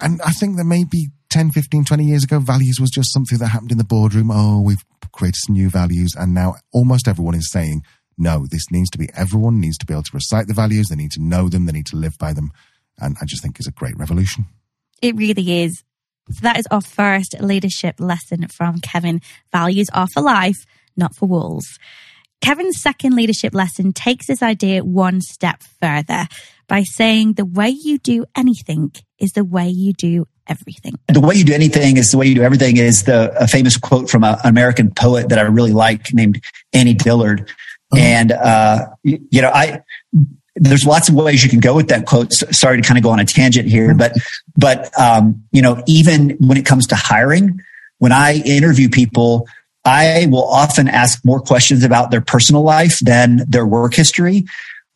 [0.00, 3.48] And I think that maybe 10, 15, 20 years ago, values was just something that
[3.48, 4.30] happened in the boardroom.
[4.30, 6.14] Oh, we've created some new values.
[6.16, 7.82] And now almost everyone is saying,
[8.18, 10.88] no, this needs to be everyone needs to be able to recite the values.
[10.88, 11.66] They need to know them.
[11.66, 12.52] They need to live by them.
[12.98, 14.46] And I just think is a great revolution.
[15.00, 15.82] It really is.
[16.30, 19.20] So that is our first leadership lesson from Kevin.
[19.50, 20.64] Values are for life,
[20.96, 21.78] not for walls.
[22.40, 26.26] Kevin's second leadership lesson takes this idea one step further
[26.68, 30.94] by saying the way you do anything is the way you do everything.
[31.08, 33.76] The way you do anything is the way you do everything is the a famous
[33.76, 37.48] quote from a, an American poet that I really like named Annie Dillard.
[37.96, 39.82] And, uh, you know, I,
[40.56, 42.32] there's lots of ways you can go with that quote.
[42.32, 44.14] Sorry to kind of go on a tangent here, but,
[44.56, 47.58] but, um, you know, even when it comes to hiring,
[47.98, 49.46] when I interview people,
[49.84, 54.44] I will often ask more questions about their personal life than their work history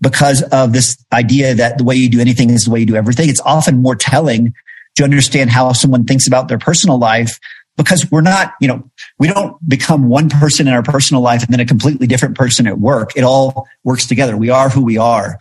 [0.01, 2.97] because of this idea that the way you do anything is the way you do
[2.97, 3.29] everything.
[3.29, 4.55] It's often more telling
[4.97, 7.39] to understand how someone thinks about their personal life
[7.77, 11.53] because we're not, you know, we don't become one person in our personal life and
[11.53, 13.17] then a completely different person at work.
[13.17, 14.37] It all works together.
[14.37, 15.39] We are who we are.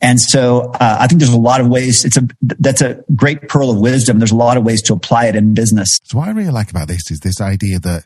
[0.00, 2.04] And so uh, I think there's a lot of ways.
[2.04, 4.18] It's a that's a great pearl of wisdom.
[4.18, 5.98] There's a lot of ways to apply it in business.
[6.04, 8.04] So what I really like about this is this idea that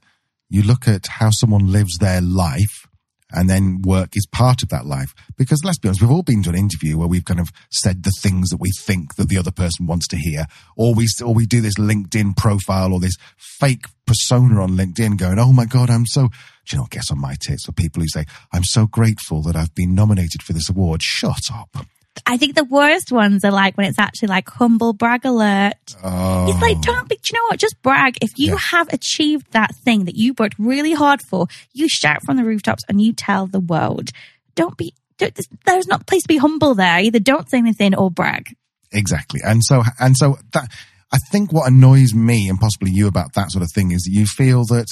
[0.48, 2.79] you look at how someone lives their life
[3.32, 5.14] and then work is part of that life.
[5.36, 8.02] Because let's be honest, we've all been to an interview where we've kind of said
[8.02, 11.34] the things that we think that the other person wants to hear, or we or
[11.34, 15.90] we do this LinkedIn profile or this fake persona on LinkedIn, going, "Oh my god,
[15.90, 18.86] I'm so." Do you know, guess on my tits for people who say, "I'm so
[18.86, 21.86] grateful that I've been nominated for this award." Shut up.
[22.26, 25.74] I think the worst ones are like when it's actually like humble brag alert.
[26.02, 26.48] Oh.
[26.48, 26.82] It's like, oh.
[26.82, 27.58] don't be, do you know what?
[27.58, 28.18] Just brag.
[28.20, 28.58] If you yeah.
[28.70, 32.84] have achieved that thing that you worked really hard for, you shout from the rooftops
[32.88, 34.10] and you tell the world.
[34.54, 36.98] Don't be, don't, there's not a place to be humble there.
[36.98, 38.54] Either don't say anything or brag.
[38.92, 39.40] Exactly.
[39.44, 40.68] And so, and so that,
[41.12, 44.12] I think what annoys me and possibly you about that sort of thing is that
[44.12, 44.86] you feel that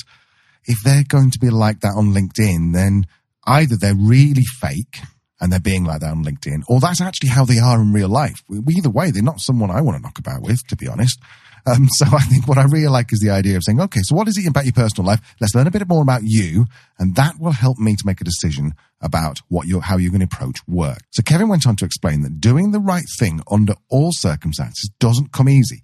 [0.65, 3.07] if they're going to be like that on LinkedIn, then
[3.47, 5.01] either they're really fake
[5.40, 8.09] and they're being like that on LinkedIn, or that's actually how they are in real
[8.09, 8.42] life.
[8.51, 11.18] Either way, they're not someone I want to knock about with, to be honest.
[11.66, 14.14] Um, so I think what I really like is the idea of saying, okay, so
[14.14, 15.20] what is it about your personal life?
[15.40, 16.66] Let's learn a bit more about you,
[16.98, 20.27] and that will help me to make a decision about what you're, how you're going
[20.27, 20.98] to approach work.
[21.11, 25.33] So Kevin went on to explain that doing the right thing under all circumstances doesn't
[25.33, 25.83] come easy.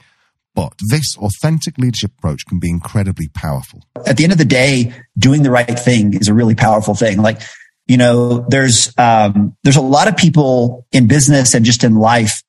[0.55, 3.83] But this authentic leadership approach can be incredibly powerful.
[4.07, 7.21] At the end of the day, doing the right thing is a really powerful thing.
[7.21, 7.41] Like
[7.87, 12.43] you know, there's, um, there's a lot of people in business and just in life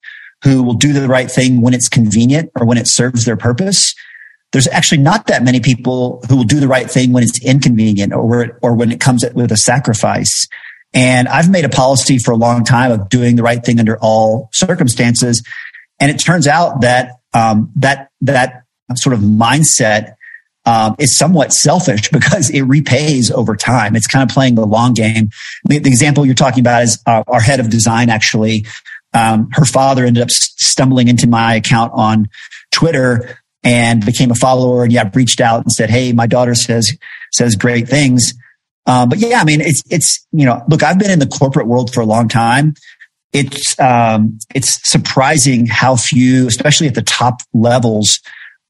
[0.44, 3.96] who will do the right thing when it's convenient or when it serves their purpose.
[4.52, 8.14] There's actually not that many people who will do the right thing when it's inconvenient
[8.14, 10.48] or, or when it comes with a sacrifice.
[10.94, 13.98] And I've made a policy for a long time of doing the right thing under
[13.98, 15.44] all circumstances.
[16.00, 20.16] And it turns out that, um, that, that sort of mindset
[20.66, 23.96] um, is somewhat selfish because it repays over time.
[23.96, 25.30] It's kind of playing the long game.
[25.66, 28.10] The, the example you're talking about is uh, our head of design.
[28.10, 28.66] Actually,
[29.14, 32.30] um, her father ended up stumbling into my account on
[32.72, 34.84] Twitter and became a follower.
[34.84, 36.96] And yeah, reached out and said, "Hey, my daughter says
[37.32, 38.34] says great things."
[38.88, 41.68] Um, but yeah, I mean, it's it's you know, look, I've been in the corporate
[41.68, 42.76] world for a long time.
[43.34, 48.20] It's um, it's surprising how few, especially at the top levels,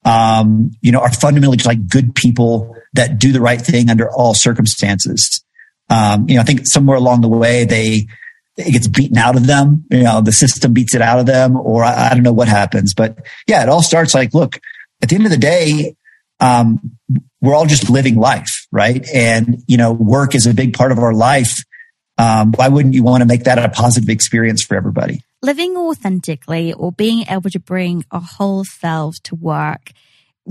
[0.05, 4.09] um, you know, are fundamentally just like good people that do the right thing under
[4.09, 5.43] all circumstances.
[5.89, 8.07] Um, you know, I think somewhere along the way they,
[8.55, 9.85] it gets beaten out of them.
[9.89, 12.47] You know, the system beats it out of them, or I, I don't know what
[12.47, 12.93] happens.
[12.93, 14.59] But yeah, it all starts like, look,
[15.01, 15.95] at the end of the day,
[16.39, 16.97] um,
[17.41, 19.05] we're all just living life, right?
[19.13, 21.63] And you know, work is a big part of our life.
[22.17, 25.21] Um, why wouldn't you want to make that a positive experience for everybody?
[25.45, 29.91] Living authentically or being able to bring our whole selves to work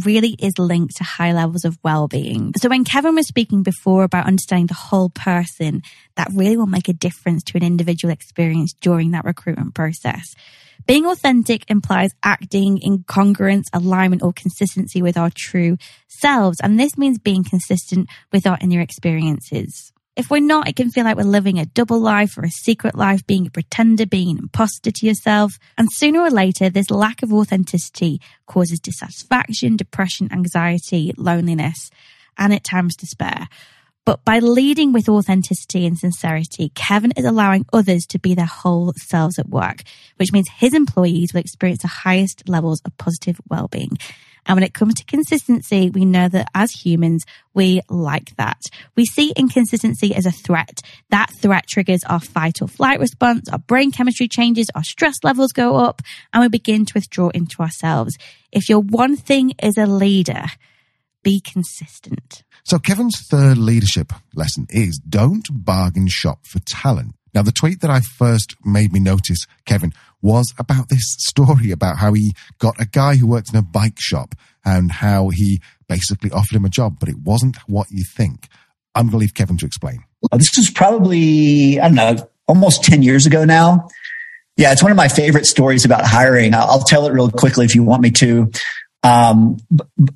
[0.05, 2.53] really is linked to high levels of well-being.
[2.57, 5.83] So when Kevin was speaking before about understanding the whole person,
[6.17, 10.35] that really will make a difference to an individual experience during that recruitment process.
[10.87, 15.77] Being authentic implies acting in congruence, alignment, or consistency with our true
[16.09, 16.59] selves.
[16.61, 19.94] And this means being consistent with our inner experiences.
[20.17, 22.95] If we're not, it can feel like we're living a double life or a secret
[22.95, 25.59] life, being a pretender, being an imposter to yourself.
[25.77, 31.91] And sooner or later, this lack of authenticity causes dissatisfaction, depression, anxiety, loneliness,
[32.39, 33.49] and at times despair.
[34.05, 38.93] But by leading with authenticity and sincerity, Kevin is allowing others to be their whole
[38.97, 39.83] selves at work,
[40.17, 43.99] which means his employees will experience the highest levels of positive well-being.
[44.47, 48.61] And when it comes to consistency, we know that as humans, we like that.
[48.97, 50.81] We see inconsistency as a threat.
[51.11, 55.53] That threat triggers our fight or flight response, our brain chemistry changes, our stress levels
[55.53, 56.03] go up,
[56.33, 58.17] and we begin to withdraw into ourselves.
[58.53, 60.45] If your one thing is a leader,
[61.23, 62.45] be consistent.
[62.65, 67.15] So Kevin's third leadership lesson is don't bargain shop for talent.
[67.35, 69.93] Now, the tweet that I first made me notice, Kevin,
[70.25, 73.99] was about this story about how he got a guy who worked in a bike
[74.01, 74.35] shop
[74.65, 78.49] and how he basically offered him a job, but it wasn't what you think.
[78.95, 80.03] I'm going to leave Kevin to explain.
[80.33, 83.89] This was probably, I don't know, almost 10 years ago now.
[84.57, 86.55] Yeah, it's one of my favorite stories about hiring.
[86.55, 88.51] I'll, tell it real quickly if you want me to.
[89.03, 89.59] Um,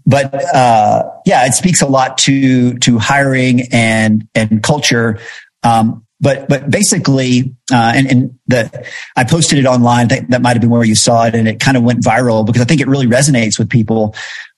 [0.06, 5.18] but uh, yeah, it speaks a lot to to hiring and and culture.
[5.62, 10.08] Um, but but basically, uh, and, and the I posted it online.
[10.08, 12.44] That, that might have been where you saw it, and it kind of went viral
[12.44, 14.14] because I think it really resonates with people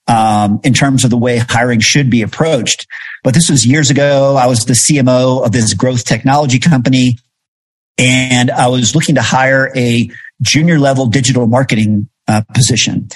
[0.08, 2.86] um, in terms of the way hiring should be approached.
[3.22, 4.36] But this was years ago.
[4.36, 7.18] I was the CMO of this growth technology company,
[7.98, 13.08] and I was looking to hire a junior level digital marketing uh, position.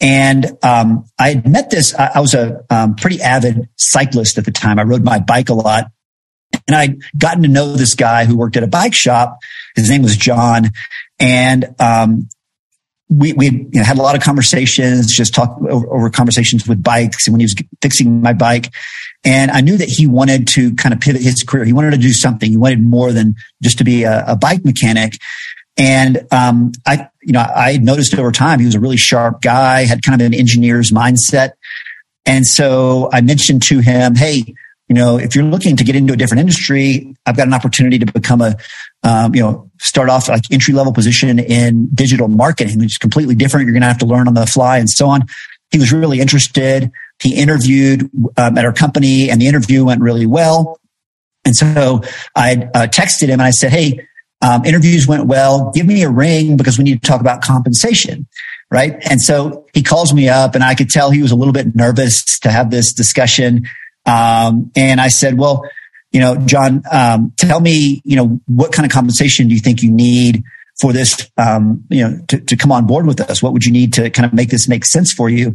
[0.00, 1.94] And um, I had met this.
[1.94, 4.78] I, I was a um, pretty avid cyclist at the time.
[4.78, 5.86] I rode my bike a lot,
[6.66, 9.38] and I'd gotten to know this guy who worked at a bike shop.
[9.76, 10.70] His name was John,
[11.18, 12.28] and um,
[13.08, 16.82] we we you know, had a lot of conversations, just talk over, over, conversations with
[16.82, 18.72] bikes, and when he was fixing my bike.
[19.24, 21.64] And I knew that he wanted to kind of pivot his career.
[21.64, 22.50] He wanted to do something.
[22.50, 25.18] He wanted more than just to be a, a bike mechanic.
[25.76, 29.84] And um, I, you know, I noticed over time he was a really sharp guy,
[29.84, 31.52] had kind of an engineer's mindset.
[32.26, 34.54] And so I mentioned to him, "Hey,
[34.88, 37.98] you know, if you're looking to get into a different industry, I've got an opportunity
[37.98, 38.56] to become a,
[39.02, 43.34] um, you know, start off like entry level position in digital marketing, which is completely
[43.34, 43.66] different.
[43.66, 45.26] You're going to have to learn on the fly and so on."
[45.70, 46.92] He was really interested.
[47.20, 50.78] He interviewed um, at our company, and the interview went really well.
[51.46, 52.02] And so
[52.36, 54.06] I uh, texted him and I said, "Hey."
[54.42, 55.70] Um, interviews went well.
[55.74, 58.26] Give me a ring because we need to talk about compensation.
[58.70, 58.94] Right.
[59.08, 61.74] And so he calls me up and I could tell he was a little bit
[61.74, 63.64] nervous to have this discussion.
[64.06, 65.64] Um, and I said, well,
[66.12, 69.82] you know, John, um, tell me, you know, what kind of compensation do you think
[69.82, 70.44] you need
[70.80, 73.42] for this, um, you know, to, to come on board with us?
[73.42, 75.54] What would you need to kind of make this make sense for you?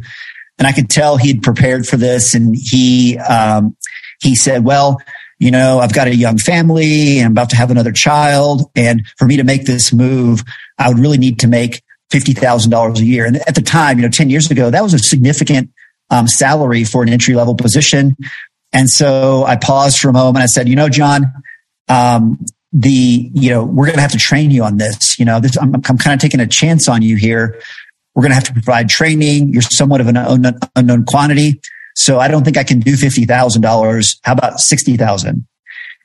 [0.58, 3.76] And I could tell he'd prepared for this and he, um,
[4.20, 4.98] he said, well,
[5.38, 8.70] you know, I've got a young family and I'm about to have another child.
[8.76, 10.42] And for me to make this move,
[10.78, 11.82] I would really need to make
[12.12, 13.24] $50,000 a year.
[13.24, 15.70] And at the time, you know, 10 years ago, that was a significant
[16.10, 18.16] um, salary for an entry level position.
[18.72, 20.42] And so I paused for a moment.
[20.42, 21.32] I said, you know, John,
[21.88, 25.18] um, the, you know, we're going to have to train you on this.
[25.18, 27.60] You know, this, I'm, I'm kind of taking a chance on you here.
[28.14, 29.52] We're going to have to provide training.
[29.52, 31.60] You're somewhat of an unknown, unknown quantity.
[31.96, 34.18] So I don't think I can do $50,000.
[34.22, 35.46] How about 60,000?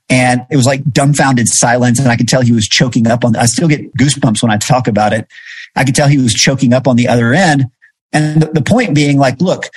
[0.09, 1.99] And it was like dumbfounded silence.
[1.99, 4.57] And I could tell he was choking up on, I still get goosebumps when I
[4.57, 5.27] talk about it.
[5.75, 7.65] I could tell he was choking up on the other end.
[8.13, 9.69] And the, the point being like, look,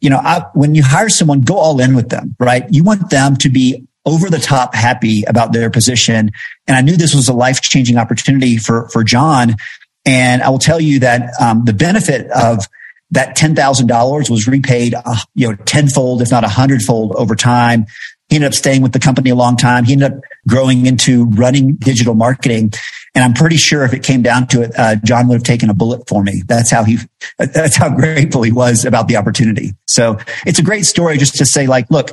[0.00, 2.64] you know, I, when you hire someone, go all in with them, right?
[2.70, 6.30] You want them to be over the top happy about their position.
[6.66, 9.56] And I knew this was a life changing opportunity for, for John.
[10.04, 12.68] And I will tell you that, um, the benefit of
[13.10, 17.86] that $10,000 was repaid, uh, you know, tenfold, if not a hundredfold over time.
[18.28, 19.84] He ended up staying with the company a long time.
[19.84, 22.72] He ended up growing into running digital marketing.
[23.16, 25.70] And I'm pretty sure if it came down to it, uh, John would have taken
[25.70, 26.42] a bullet for me.
[26.46, 26.98] That's how he,
[27.38, 29.74] that's how grateful he was about the opportunity.
[29.86, 32.10] So it's a great story just to say like, look,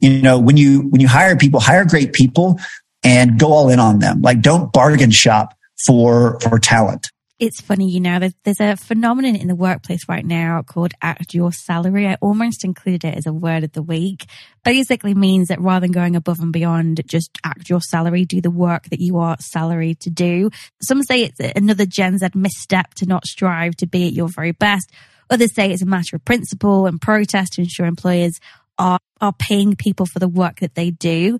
[0.00, 2.58] you know, when you, when you hire people, hire great people
[3.04, 4.22] and go all in on them.
[4.22, 7.06] Like don't bargain shop for, for talent
[7.40, 11.32] it's funny, you know, there's, there's a phenomenon in the workplace right now called act
[11.32, 12.06] your salary.
[12.06, 14.26] I almost included it as a word of the week.
[14.62, 18.50] Basically means that rather than going above and beyond, just act your salary, do the
[18.50, 20.50] work that you are salaried to do.
[20.82, 24.52] Some say it's another Gen Z misstep to not strive to be at your very
[24.52, 24.92] best.
[25.30, 28.38] Others say it's a matter of principle and protest to ensure employers
[28.78, 31.38] are, are paying people for the work that they do.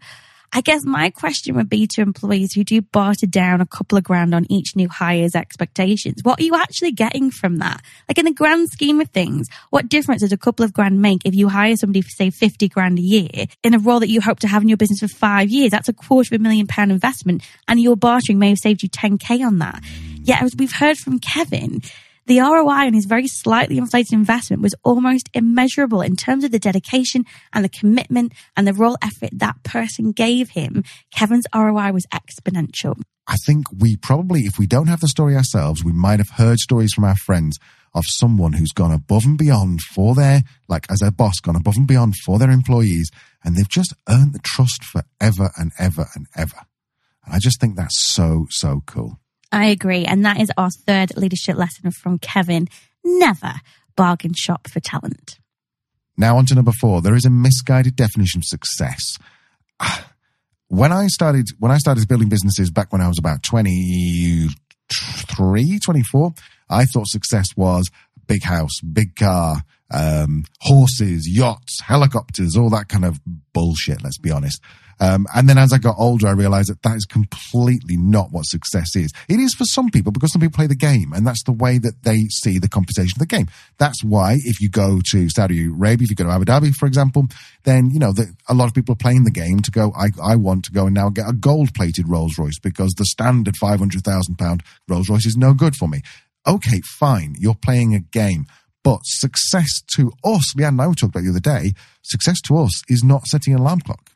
[0.52, 4.02] I guess my question would be to employees who do barter down a couple of
[4.02, 6.22] grand on each new hire's expectations.
[6.24, 7.82] What are you actually getting from that?
[8.08, 11.22] Like in the grand scheme of things, what difference does a couple of grand make
[11.24, 14.20] if you hire somebody for say 50 grand a year in a role that you
[14.20, 15.70] hope to have in your business for five years?
[15.70, 18.88] That's a quarter of a million pound investment and your bartering may have saved you
[18.88, 19.84] 10k on that.
[20.22, 21.80] Yet as we've heard from Kevin,
[22.30, 26.60] the ROI on his very slightly inflated investment was almost immeasurable in terms of the
[26.60, 30.84] dedication and the commitment and the raw effort that person gave him.
[31.10, 33.02] Kevin's ROI was exponential.
[33.26, 36.60] I think we probably, if we don't have the story ourselves, we might have heard
[36.60, 37.58] stories from our friends
[37.94, 41.76] of someone who's gone above and beyond for their, like as their boss, gone above
[41.76, 43.10] and beyond for their employees,
[43.42, 46.60] and they've just earned the trust forever and ever and ever.
[47.24, 49.19] And I just think that's so, so cool.
[49.52, 50.04] I agree.
[50.04, 52.68] And that is our third leadership lesson from Kevin.
[53.04, 53.54] Never
[53.96, 55.38] bargain shop for talent.
[56.16, 57.02] Now on to number four.
[57.02, 59.18] There is a misguided definition of success.
[59.80, 60.12] Ah,
[60.68, 66.34] when I started, when I started building businesses back when I was about 23, 24,
[66.68, 67.90] I thought success was
[68.26, 73.20] big house, big car, um, horses, yachts, helicopters, all that kind of
[73.52, 74.02] bullshit.
[74.02, 74.60] Let's be honest.
[75.00, 78.44] Um, and then as I got older, I realized that that is completely not what
[78.44, 79.10] success is.
[79.28, 81.78] It is for some people because some people play the game and that's the way
[81.78, 83.46] that they see the compensation of the game.
[83.78, 86.86] That's why if you go to Saudi Arabia, if you go to Abu Dhabi, for
[86.86, 87.24] example,
[87.64, 90.08] then, you know, the, a lot of people are playing the game to go, I,
[90.22, 93.56] I want to go and now get a gold plated Rolls Royce because the standard
[93.56, 96.02] 500,000 pound Rolls Royce is no good for me.
[96.46, 97.34] Okay, fine.
[97.38, 98.46] You're playing a game.
[98.82, 101.72] But success to us, Leanne and I were talking about the other day,
[102.02, 104.10] success to us is not setting an alarm clock.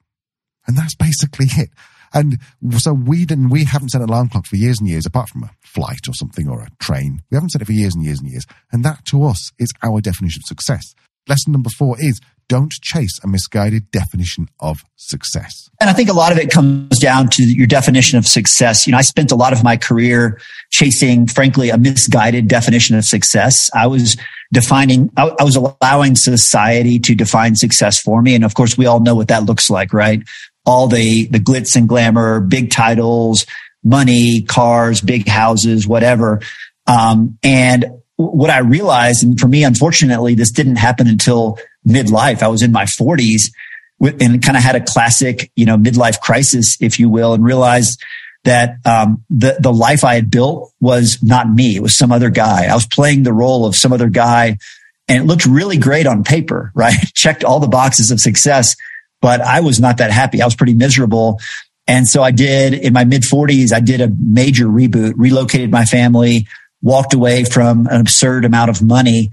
[0.66, 1.70] And that's basically it.
[2.14, 2.38] And
[2.78, 5.42] so we didn't, we haven't set an alarm clock for years and years, apart from
[5.42, 7.22] a flight or something or a train.
[7.30, 8.46] We haven't set it for years and years and years.
[8.70, 10.94] And that to us is our definition of success.
[11.28, 15.70] Lesson number four is don't chase a misguided definition of success.
[15.80, 18.86] And I think a lot of it comes down to your definition of success.
[18.86, 20.40] You know, I spent a lot of my career
[20.70, 23.70] chasing, frankly, a misguided definition of success.
[23.74, 24.16] I was
[24.52, 28.34] defining, I, was allowing society to define success for me.
[28.34, 30.22] And of course, we all know what that looks like, right?
[30.66, 33.46] all the, the glitz and glamour, big titles,
[33.82, 36.40] money, cars, big houses, whatever.
[36.86, 37.86] Um, and
[38.16, 42.42] what I realized, and for me, unfortunately, this didn't happen until midlife.
[42.42, 43.52] I was in my forties
[44.00, 48.02] and kind of had a classic, you know, midlife crisis, if you will, and realized
[48.44, 52.30] that um, the the life I had built was not me; it was some other
[52.30, 52.66] guy.
[52.66, 54.58] I was playing the role of some other guy,
[55.08, 56.96] and it looked really great on paper, right?
[57.14, 58.76] Checked all the boxes of success,
[59.20, 60.42] but I was not that happy.
[60.42, 61.40] I was pretty miserable.
[61.86, 65.84] And so I did in my mid 40s, I did a major reboot, relocated my
[65.84, 66.46] family,
[66.82, 69.30] walked away from an absurd amount of money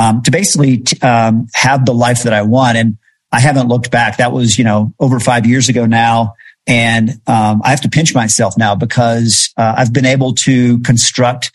[0.00, 2.78] um, to basically t- um, have the life that I want.
[2.78, 2.96] And
[3.30, 4.16] I haven't looked back.
[4.16, 6.34] That was, you know, over five years ago now.
[6.66, 11.52] And um, I have to pinch myself now because uh, I've been able to construct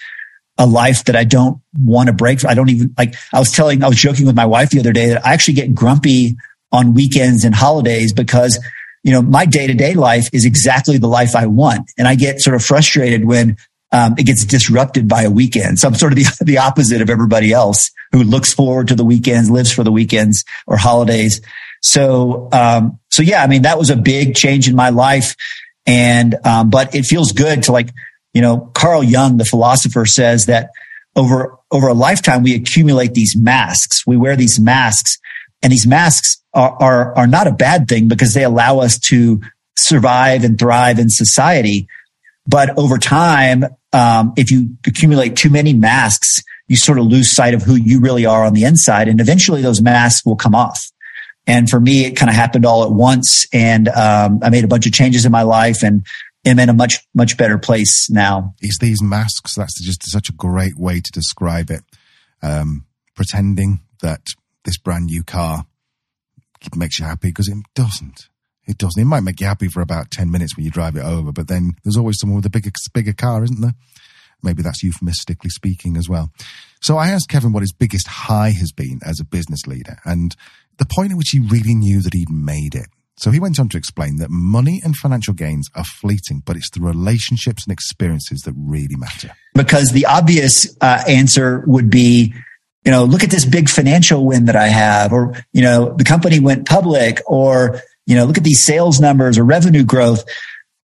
[0.58, 2.46] a life that I don't want to break.
[2.46, 4.94] I don't even like, I was telling, I was joking with my wife the other
[4.94, 6.38] day that I actually get grumpy
[6.72, 8.64] on weekends and holidays because,
[9.04, 11.92] you know, my day to day life is exactly the life I want.
[11.98, 13.58] And I get sort of frustrated when
[13.96, 15.80] um, it gets disrupted by a weekend.
[15.80, 19.06] So I'm sort of the, the opposite of everybody else who looks forward to the
[19.06, 21.40] weekends, lives for the weekends or holidays.
[21.82, 25.38] So, um, so yeah, I mean, that was a big change in my life.
[25.86, 27.90] And, um, but it feels good to like,
[28.34, 30.72] you know, Carl Jung, the philosopher says that
[31.16, 34.06] over, over a lifetime, we accumulate these masks.
[34.06, 35.20] We wear these masks
[35.64, 39.42] and these masks are, are, are not a bad thing because they allow us to
[39.78, 41.88] survive and thrive in society.
[42.46, 43.64] But over time,
[43.96, 48.02] um, if you accumulate too many masks, you sort of lose sight of who you
[48.02, 49.08] really are on the inside.
[49.08, 50.92] And eventually those masks will come off.
[51.48, 53.48] And for me, it kind of happened all at once.
[53.54, 56.06] And um, I made a bunch of changes in my life and
[56.46, 58.54] am in a much, much better place now.
[58.60, 59.56] It's these masks.
[59.56, 61.84] That's just such a great way to describe it.
[62.42, 62.86] Um,
[63.16, 64.28] pretending that
[64.66, 65.68] this brand new car
[66.76, 68.28] makes you happy because it doesn't.
[68.68, 69.02] It doesn't.
[69.02, 71.48] It might make you happy for about 10 minutes when you drive it over, but
[71.48, 73.76] then there's always someone with a bigger, bigger car, isn't there?
[74.44, 76.32] Maybe that's euphemistically speaking as well.
[76.82, 80.36] So I asked Kevin what his biggest high has been as a business leader and
[80.78, 82.88] the point at which he really knew that he'd made it.
[83.18, 86.70] So he went on to explain that money and financial gains are fleeting, but it's
[86.72, 89.32] the relationships and experiences that really matter.
[89.54, 92.34] Because the obvious uh, answer would be
[92.86, 96.04] you know, look at this big financial win that I have, or, you know, the
[96.04, 100.24] company went public, or, you know, look at these sales numbers or revenue growth.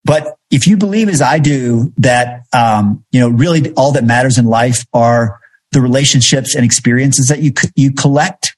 [0.03, 4.37] But if you believe as I do that, um, you know, really all that matters
[4.37, 5.39] in life are
[5.71, 8.55] the relationships and experiences that you, you collect,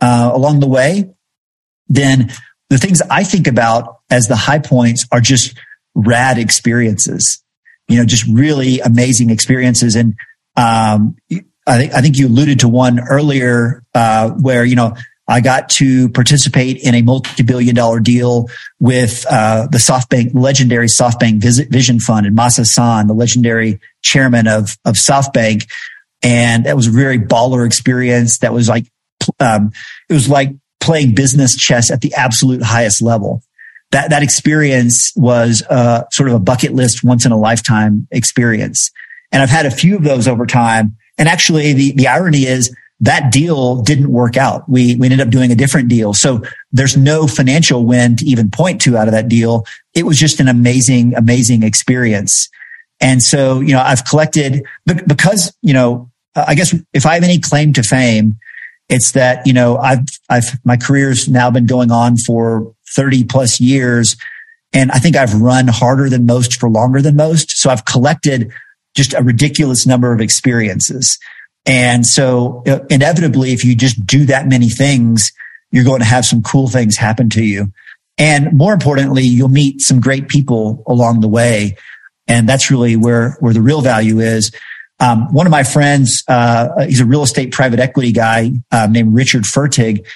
[0.00, 1.10] uh, along the way,
[1.88, 2.30] then
[2.68, 5.58] the things I think about as the high points are just
[5.94, 7.42] rad experiences,
[7.88, 9.96] you know, just really amazing experiences.
[9.96, 10.14] And,
[10.56, 11.16] um,
[11.66, 14.96] I think, I think you alluded to one earlier, uh, where, you know,
[15.32, 21.40] I got to participate in a multi-billion dollar deal with, uh, the SoftBank, legendary SoftBank
[21.70, 25.70] Vision Fund and Masa Son, the legendary chairman of, of SoftBank.
[26.22, 28.40] And that was a very baller experience.
[28.40, 28.84] That was like,
[29.40, 29.72] um,
[30.10, 33.42] it was like playing business chess at the absolute highest level.
[33.90, 38.90] That, that experience was, uh, sort of a bucket list once in a lifetime experience.
[39.32, 40.98] And I've had a few of those over time.
[41.16, 44.68] And actually the, the irony is that deal didn't work out.
[44.68, 46.14] We, we ended up doing a different deal.
[46.14, 49.66] So there's no financial win to even point to out of that deal.
[49.92, 52.48] It was just an amazing, amazing experience.
[53.00, 57.40] And so, you know, I've collected because, you know, I guess if I have any
[57.40, 58.36] claim to fame,
[58.88, 63.60] it's that, you know, I've, I've, my career's now been going on for 30 plus
[63.60, 64.16] years.
[64.72, 67.50] And I think I've run harder than most for longer than most.
[67.50, 68.52] So I've collected
[68.94, 71.18] just a ridiculous number of experiences.
[71.64, 75.32] And so uh, inevitably, if you just do that many things,
[75.70, 77.72] you're going to have some cool things happen to you.
[78.18, 81.76] And more importantly, you'll meet some great people along the way.
[82.26, 84.52] And that's really where, where the real value is.
[85.00, 89.14] Um, one of my friends, uh, he's a real estate private equity guy uh, named
[89.14, 90.06] Richard Fertig.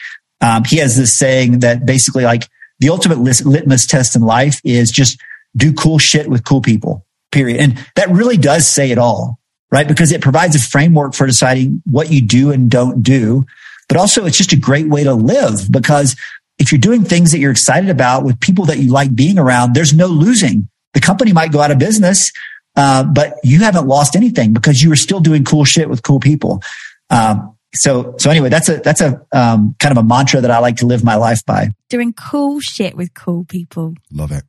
[0.41, 4.91] Um, he has this saying that basically like the ultimate litmus test in life is
[4.91, 5.19] just
[5.57, 7.59] do cool shit with cool people, period.
[7.59, 9.41] And that really does say it all,
[9.71, 9.87] right?
[9.87, 13.47] Because it provides a framework for deciding what you do and don't do.
[13.89, 16.17] But also it's just a great way to live because
[16.59, 19.75] if you're doing things that you're excited about with people that you like being around,
[19.75, 20.69] there's no losing.
[20.95, 22.33] The company might go out of business,
[22.77, 26.21] uh, but you haven't lost anything because you were still doing cool shit with cool
[26.21, 26.63] people.
[27.11, 30.59] Um, so, so anyway, that's a, that's a, um, kind of a mantra that I
[30.59, 31.71] like to live my life by.
[31.91, 33.95] Doing cool shit with cool people.
[34.11, 34.45] Love it.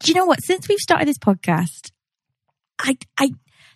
[0.00, 0.42] Do you know what?
[0.42, 1.90] Since we've started this podcast,
[2.80, 3.30] I, I,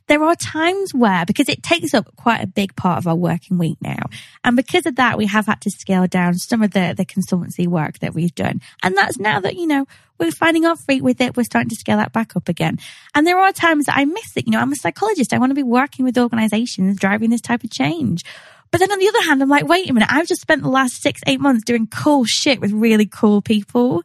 [0.09, 3.59] there are times where, because it takes up quite a big part of our working
[3.59, 4.09] week now,
[4.43, 7.67] and because of that, we have had to scale down some of the, the consultancy
[7.67, 8.61] work that we've done.
[8.83, 9.87] And that's now that, you know,
[10.19, 12.79] we're finding our feet with it, we're starting to scale that back up again.
[13.15, 14.47] And there are times that I miss it.
[14.47, 15.33] You know, I'm a psychologist.
[15.33, 18.25] I want to be working with organizations driving this type of change.
[18.71, 20.69] But then on the other hand, I'm like, wait a minute, I've just spent the
[20.69, 24.03] last six, eight months doing cool shit with really cool people.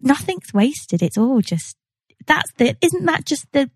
[0.00, 1.02] Nothing's wasted.
[1.02, 1.76] It's all just,
[2.26, 3.70] that's the, isn't that just the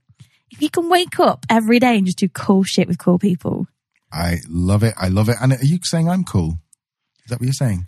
[0.50, 3.66] if you can wake up every day and just do cool shit with cool people.
[4.12, 4.94] I love it.
[4.96, 5.36] I love it.
[5.40, 6.58] And are you saying I'm cool?
[7.24, 7.86] Is that what you're saying?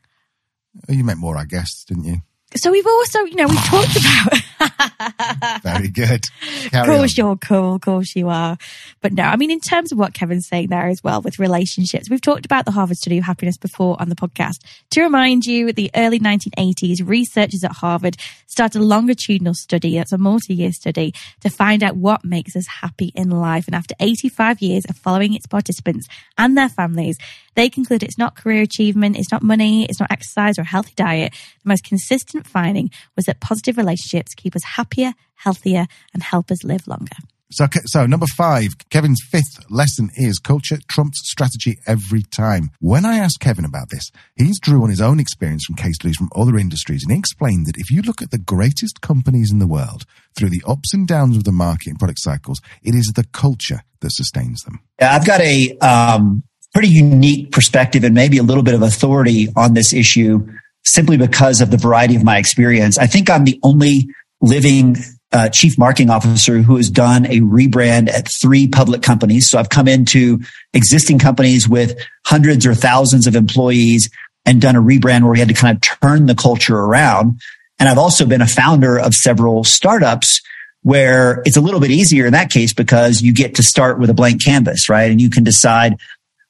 [0.88, 2.18] Oh, you met more, I guess, didn't you?
[2.56, 4.42] So we've also, you know, we've talked about
[5.62, 6.24] Very good.
[6.70, 7.26] Carry of course on.
[7.26, 8.58] you're cool, of course you are.
[9.00, 12.10] But no, I mean, in terms of what Kevin's saying there as well with relationships,
[12.10, 14.60] we've talked about the Harvard study of happiness before on the podcast.
[14.90, 20.18] To remind you, the early 1980s, researchers at Harvard started a longitudinal study, that's a
[20.18, 23.66] multi-year study, to find out what makes us happy in life.
[23.66, 27.16] And after 85 years of following its participants and their families,
[27.54, 30.92] they conclude it's not career achievement, it's not money, it's not exercise or a healthy
[30.96, 31.32] diet.
[31.62, 36.64] The most consistent finding was that positive relationships keep us happier, healthier, and help us
[36.64, 37.16] live longer.
[37.52, 42.70] So, so number five, Kevin's fifth lesson is culture trumps strategy every time.
[42.78, 46.16] When I asked Kevin about this, he's drew on his own experience from case studies
[46.16, 49.58] from other industries, and he explained that if you look at the greatest companies in
[49.58, 50.04] the world
[50.36, 53.82] through the ups and downs of the market and product cycles, it is the culture
[54.00, 54.78] that sustains them.
[55.00, 59.48] Yeah, I've got a um, pretty unique perspective and maybe a little bit of authority
[59.56, 60.46] on this issue
[60.84, 62.98] simply because of the variety of my experience.
[62.98, 64.08] I think I'm the only
[64.40, 64.96] living
[65.32, 69.48] uh, chief marketing officer who has done a rebrand at three public companies.
[69.48, 70.40] So I've come into
[70.72, 74.10] existing companies with hundreds or thousands of employees
[74.44, 77.40] and done a rebrand where we had to kind of turn the culture around.
[77.78, 80.40] And I've also been a founder of several startups
[80.82, 84.10] where it's a little bit easier in that case because you get to start with
[84.10, 85.10] a blank canvas, right?
[85.10, 85.96] And you can decide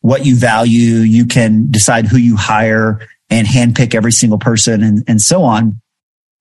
[0.01, 0.99] what you value.
[0.99, 3.01] You can decide who you hire
[3.31, 5.81] and handpick every single person and, and so on.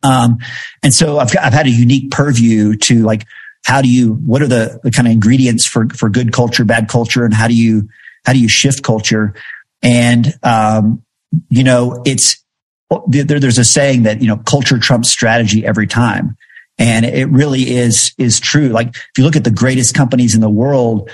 [0.04, 0.40] Um,
[0.82, 3.26] and so I've got, I've had a unique purview to like,
[3.66, 6.88] how do you, what are the, the kind of ingredients for, for good culture, bad
[6.88, 7.90] culture, and how do you,
[8.26, 9.36] how do you shift culture?
[9.82, 11.04] And, um,
[11.50, 12.44] you know, it's,
[13.08, 16.38] there, there's a saying that, you know, culture trumps strategy every time.
[16.80, 18.70] And it really is, is true.
[18.70, 21.12] Like if you look at the greatest companies in the world,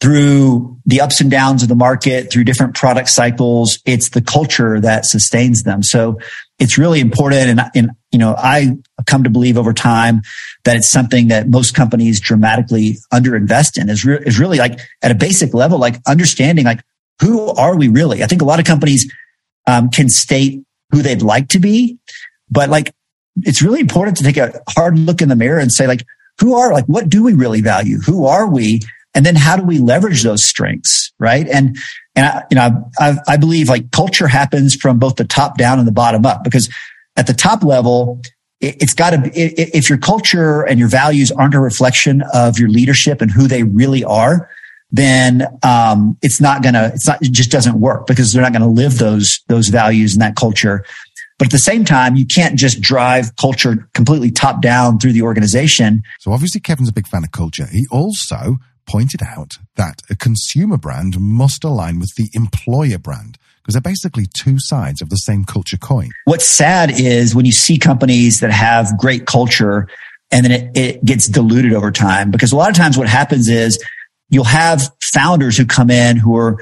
[0.00, 4.80] through the ups and downs of the market, through different product cycles, it's the culture
[4.80, 5.82] that sustains them.
[5.82, 6.18] So
[6.58, 7.50] it's really important.
[7.50, 8.76] And, and, you know, I
[9.06, 10.22] come to believe over time
[10.64, 15.10] that it's something that most companies dramatically underinvest in is, re- is really like at
[15.10, 16.80] a basic level, like understanding like
[17.20, 18.22] who are we really?
[18.22, 19.12] I think a lot of companies
[19.66, 21.98] um, can state who they'd like to be.
[22.50, 22.94] But like,
[23.42, 26.04] it's really important to take a hard look in the mirror and say, like,
[26.40, 27.98] who are, like, what do we really value?
[27.98, 28.80] Who are we?
[29.18, 31.12] And then how do we leverage those strengths?
[31.18, 31.48] Right.
[31.48, 31.76] And,
[32.14, 35.80] and I, you know, I, I believe like culture happens from both the top down
[35.80, 36.72] and the bottom up because
[37.16, 38.22] at the top level,
[38.60, 42.60] it, has got to be, if your culture and your values aren't a reflection of
[42.60, 44.48] your leadership and who they really are,
[44.92, 48.70] then um, it's not gonna it's not it just doesn't work because they're not gonna
[48.70, 50.84] live those those values and that culture
[51.38, 55.20] but at the same time you can't just drive culture completely top down through the
[55.20, 58.56] organization so obviously kevin's a big fan of culture he also
[58.88, 64.26] pointed out that a consumer brand must align with the employer brand because they're basically
[64.32, 68.50] two sides of the same culture coin what's sad is when you see companies that
[68.50, 69.88] have great culture
[70.30, 73.48] and then it, it gets diluted over time because a lot of times what happens
[73.48, 73.82] is
[74.30, 76.58] you'll have founders who come in who are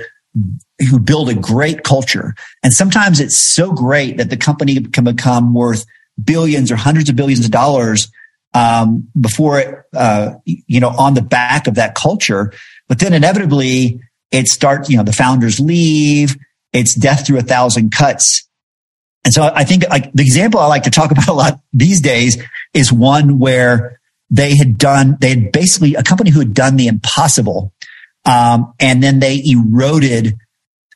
[0.90, 2.34] who build a great culture.
[2.62, 5.86] And sometimes it's so great that the company can become worth
[6.22, 8.10] billions or hundreds of billions of dollars
[8.57, 12.52] um, before it, uh, you know, on the back of that culture.
[12.88, 14.00] But then inevitably
[14.30, 16.36] it starts, you know, the founders leave.
[16.72, 18.48] It's death through a thousand cuts.
[19.24, 22.00] And so I think like the example I like to talk about a lot these
[22.00, 22.42] days
[22.72, 24.00] is one where
[24.30, 27.74] they had done, they had basically a company who had done the impossible.
[28.24, 30.36] Um, and then they eroded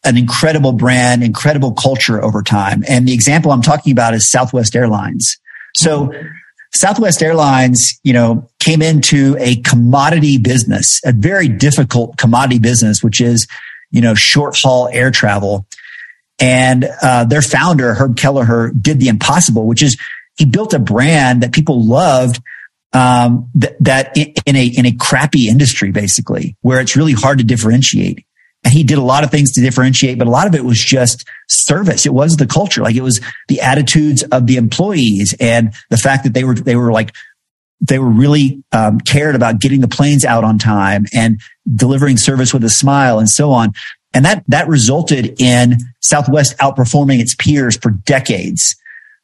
[0.02, 2.82] an incredible brand, incredible culture over time.
[2.88, 5.36] And the example I'm talking about is Southwest Airlines.
[5.74, 6.12] So
[6.72, 13.20] Southwest Airlines, you know, came into a commodity business, a very difficult commodity business, which
[13.20, 13.46] is,
[13.90, 15.66] you know, short haul air travel.
[16.38, 19.98] And uh, their founder, Herb Kelleher, did the impossible, which is
[20.36, 22.40] he built a brand that people loved
[22.92, 27.44] um, th- that in a in a crappy industry, basically, where it's really hard to
[27.44, 28.24] differentiate.
[28.68, 31.26] He did a lot of things to differentiate, but a lot of it was just
[31.48, 32.04] service.
[32.04, 36.24] It was the culture, like it was the attitudes of the employees and the fact
[36.24, 37.12] that they were they were like
[37.80, 41.40] they were really um, cared about getting the planes out on time and
[41.74, 43.72] delivering service with a smile and so on.
[44.12, 48.76] And that that resulted in Southwest outperforming its peers for decades.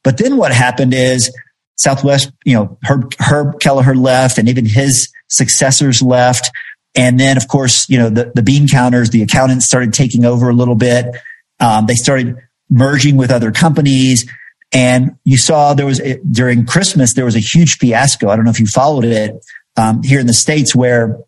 [0.03, 1.35] But then what happened is
[1.77, 6.51] Southwest, you know, Herb, Herb Kelleher left and even his successors left.
[6.97, 10.49] And then, of course, you know, the, the bean counters, the accountants started taking over
[10.49, 11.15] a little bit.
[11.61, 12.37] Um, they started
[12.71, 14.29] merging with other companies.
[14.73, 18.29] And you saw there was during Christmas, there was a huge fiasco.
[18.29, 19.35] I don't know if you followed it
[19.77, 21.19] um, here in the States where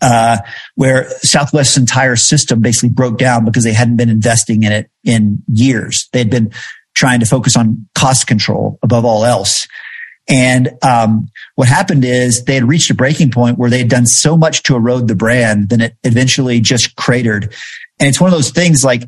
[0.00, 0.38] uh,
[0.74, 5.42] where Southwest's entire system basically broke down because they hadn't been investing in it in
[5.46, 6.08] years.
[6.12, 6.52] They had been
[6.94, 9.66] trying to focus on cost control above all else.
[10.28, 14.06] And um, what happened is they had reached a breaking point where they had done
[14.06, 17.52] so much to erode the brand, then it eventually just cratered.
[17.98, 19.02] And it's one of those things like,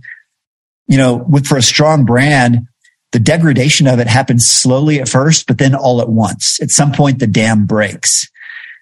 [0.87, 2.67] you know, with for a strong brand,
[3.13, 6.61] the degradation of it happens slowly at first, but then all at once.
[6.61, 8.29] At some point, the dam breaks.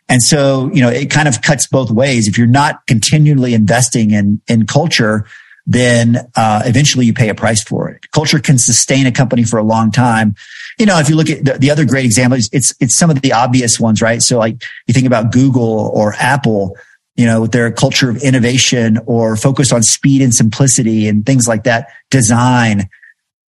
[0.08, 2.28] And so, you know, it kind of cuts both ways.
[2.28, 5.26] If you're not continually investing in, in culture,
[5.66, 8.10] then uh, eventually you pay a price for it.
[8.10, 10.34] Culture can sustain a company for a long time.
[10.78, 13.20] You know, if you look at the, the other great examples, it's it's some of
[13.20, 14.22] the obvious ones, right?
[14.22, 16.76] So like you think about Google or Apple,
[17.16, 21.46] you know, with their culture of innovation or focus on speed and simplicity and things
[21.46, 22.88] like that, design.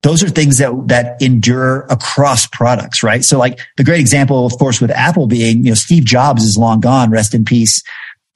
[0.03, 3.25] Those are things that that endure across products, right?
[3.25, 6.59] So like the great example, of course, with Apple being, you know, Steve Jobs is
[6.59, 7.83] long gone, rest in peace.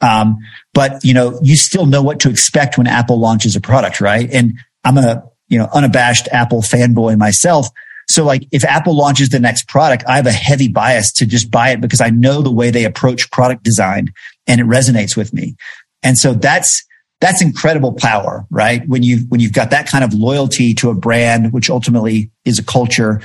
[0.00, 0.38] Um,
[0.72, 4.30] but you know, you still know what to expect when Apple launches a product, right?
[4.32, 7.68] And I'm a, you know, unabashed Apple fanboy myself.
[8.08, 11.50] So like if Apple launches the next product, I have a heavy bias to just
[11.50, 14.12] buy it because I know the way they approach product design
[14.46, 15.56] and it resonates with me.
[16.02, 16.84] And so that's,
[17.20, 18.86] that's incredible power, right?
[18.88, 22.58] When you, when you've got that kind of loyalty to a brand, which ultimately is
[22.58, 23.20] a culture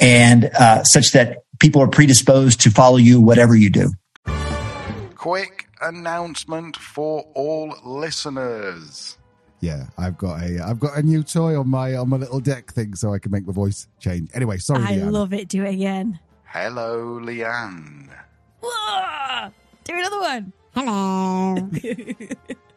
[0.00, 3.92] and, uh, such that people are predisposed to follow you, whatever you do.
[5.14, 9.16] Quick announcement for all listeners.
[9.64, 12.70] Yeah, I've got a I've got a new toy on my on my little deck
[12.70, 14.28] thing, so I can make my voice change.
[14.34, 15.10] Anyway, sorry, I Leanne.
[15.10, 15.48] love it.
[15.48, 16.18] Do it again.
[16.44, 18.10] Hello, Leanne.
[18.62, 19.50] Whoa!
[19.84, 20.52] Do another one.
[20.74, 21.70] Hello.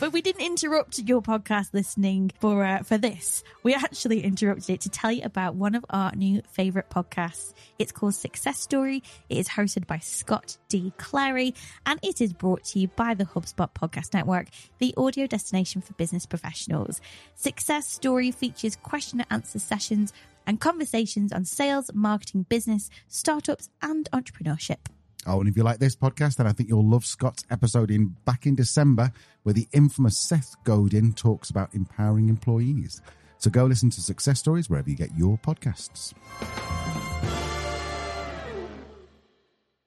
[0.00, 3.42] but we didn't interrupt your podcast listening for uh, for this.
[3.62, 7.54] We actually interrupted it to tell you about one of our new favorite podcasts.
[7.78, 9.02] It's called Success Story.
[9.28, 10.92] It is hosted by Scott D.
[10.98, 11.54] Clary,
[11.86, 15.92] and it is brought to you by the HubSpot Podcast Network, the audio destination for
[15.94, 17.00] business professionals.
[17.34, 20.12] Success Story features question and answer sessions
[20.46, 24.78] and conversations on sales, marketing, business, startups, and entrepreneurship.
[25.26, 28.14] Oh, and if you like this podcast, then I think you'll love Scott's episode in
[28.24, 29.12] back in December,
[29.44, 33.00] where the infamous Seth Godin talks about empowering employees.
[33.38, 36.12] So go listen to Success Stories wherever you get your podcasts.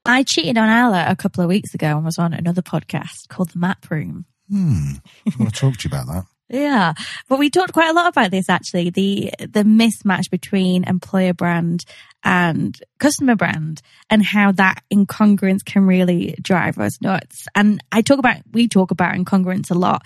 [0.05, 3.49] I cheated on Ella a couple of weeks ago and was on another podcast called
[3.49, 4.25] The Map Room.
[4.49, 4.93] Hmm.
[5.27, 6.23] I want to talk to you about that.
[6.49, 6.93] Yeah.
[7.27, 11.83] But we talked quite a lot about this actually, the the mismatch between employer brand
[12.23, 17.47] and customer brand and how that incongruence can really drive us nuts.
[17.53, 20.05] And I talk about we talk about incongruence a lot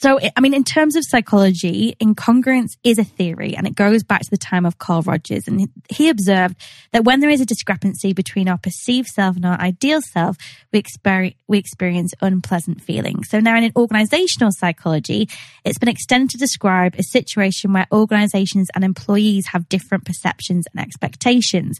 [0.00, 4.22] so, I mean, in terms of psychology, incongruence is a theory and it goes back
[4.22, 5.46] to the time of Carl Rogers.
[5.46, 6.56] And he observed
[6.92, 10.38] that when there is a discrepancy between our perceived self and our ideal self,
[10.72, 13.28] we experience, we experience unpleasant feelings.
[13.28, 15.28] So now in organizational psychology,
[15.64, 20.82] it's been extended to describe a situation where organizations and employees have different perceptions and
[20.82, 21.78] expectations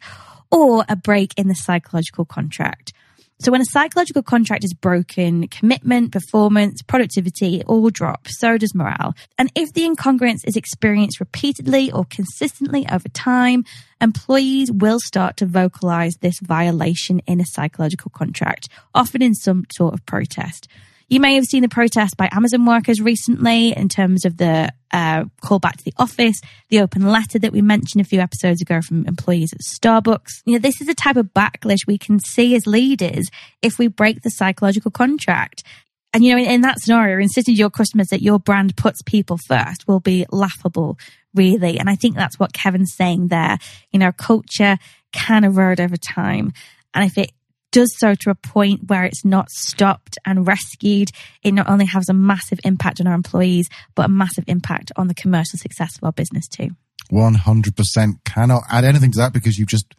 [0.50, 2.92] or a break in the psychological contract.
[3.41, 8.28] So when a psychological contract is broken, commitment, performance, productivity all drop.
[8.28, 9.14] So does morale.
[9.38, 13.64] And if the incongruence is experienced repeatedly or consistently over time,
[13.99, 19.95] employees will start to vocalize this violation in a psychological contract, often in some sort
[19.95, 20.68] of protest.
[21.11, 25.24] You may have seen the protest by Amazon workers recently in terms of the uh,
[25.40, 28.80] call back to the office, the open letter that we mentioned a few episodes ago
[28.80, 30.42] from employees at Starbucks.
[30.44, 33.28] You know, this is a type of backlash we can see as leaders
[33.61, 35.64] if we break the psychological contract.
[36.12, 39.02] And you know, in, in that scenario, insisting to your customers that your brand puts
[39.02, 40.96] people first will be laughable,
[41.34, 41.80] really.
[41.80, 43.58] And I think that's what Kevin's saying there.
[43.90, 44.78] You know, culture
[45.11, 46.52] can erode over time.
[46.94, 47.32] And if it
[47.70, 51.10] does so to a point where it's not stopped and rescued,
[51.42, 55.08] it not only has a massive impact on our employees, but a massive impact on
[55.08, 56.70] the commercial success of our business too.
[57.10, 59.94] 100% cannot add anything to that because you've just,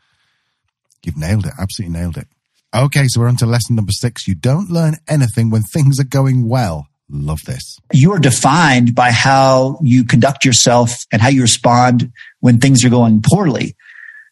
[1.04, 1.54] you've nailed it.
[1.60, 2.28] Absolutely nailed it.
[2.74, 4.28] Okay, so we're on to lesson number six.
[4.28, 6.88] You don't learn anything when things are going well.
[7.10, 7.78] Love this.
[7.92, 12.90] You are defined by how you conduct yourself and how you respond when things are
[12.90, 13.76] going poorly.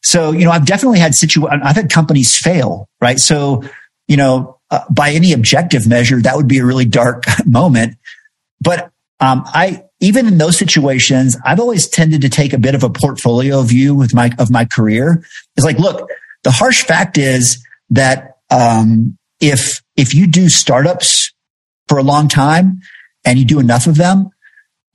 [0.01, 3.19] So, you know, I've definitely had situ, I've had companies fail, right?
[3.19, 3.63] So,
[4.07, 7.97] you know, uh, by any objective measure, that would be a really dark moment.
[8.61, 12.83] But, um, I, even in those situations, I've always tended to take a bit of
[12.83, 15.25] a portfolio view with my, of my career.
[15.57, 16.09] It's like, look,
[16.43, 21.33] the harsh fact is that, um, if, if you do startups
[21.87, 22.81] for a long time
[23.25, 24.29] and you do enough of them,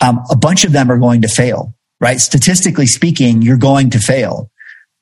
[0.01, 2.19] um, a bunch of them are going to fail, right?
[2.19, 4.51] Statistically speaking, you're going to fail.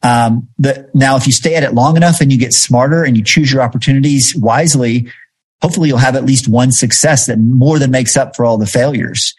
[0.02, 0.48] Um,
[0.94, 3.52] now, if you stay at it long enough and you get smarter and you choose
[3.52, 5.08] your opportunities wisely,
[5.60, 8.66] hopefully you'll have at least one success that more than makes up for all the
[8.66, 9.34] failures.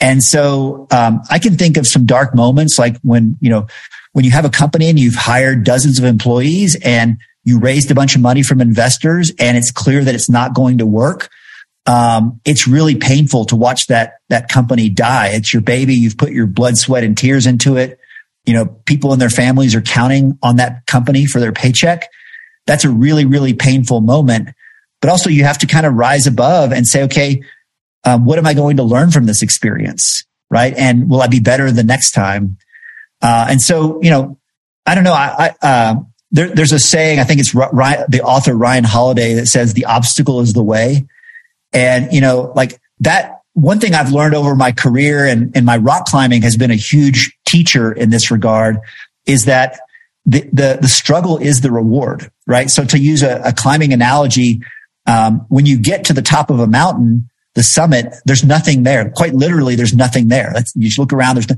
[0.00, 3.66] And so, um, I can think of some dark moments like when, you know,
[4.12, 7.94] when you have a company and you've hired dozens of employees and you raised a
[7.94, 11.30] bunch of money from investors and it's clear that it's not going to work.
[11.86, 15.28] Um, it's really painful to watch that, that company die.
[15.28, 15.94] It's your baby.
[15.94, 17.98] You've put your blood, sweat and tears into it
[18.44, 22.08] you know, people and their families are counting on that company for their paycheck.
[22.66, 24.50] That's a really, really painful moment.
[25.00, 27.42] But also you have to kind of rise above and say, okay,
[28.04, 30.24] um, what am I going to learn from this experience?
[30.50, 30.74] Right.
[30.76, 32.58] And will I be better the next time?
[33.20, 34.38] Uh, and so, you know,
[34.86, 35.14] I don't know.
[35.14, 35.94] I, I uh,
[36.30, 39.86] there, there's a saying, I think it's Ryan, the author Ryan Holiday that says the
[39.86, 41.06] obstacle is the way.
[41.72, 45.76] And, you know, like that one thing I've learned over my career and, and my
[45.76, 48.78] rock climbing has been a huge teacher in this regard
[49.26, 49.78] is that
[50.26, 52.68] the, the, the struggle is the reward, right?
[52.68, 54.60] So to use a, a climbing analogy,
[55.06, 59.08] um, when you get to the top of a mountain, the summit, there's nothing there.
[59.10, 60.50] Quite literally, there's nothing there.
[60.52, 61.36] That's, you just look around.
[61.36, 61.56] There's no,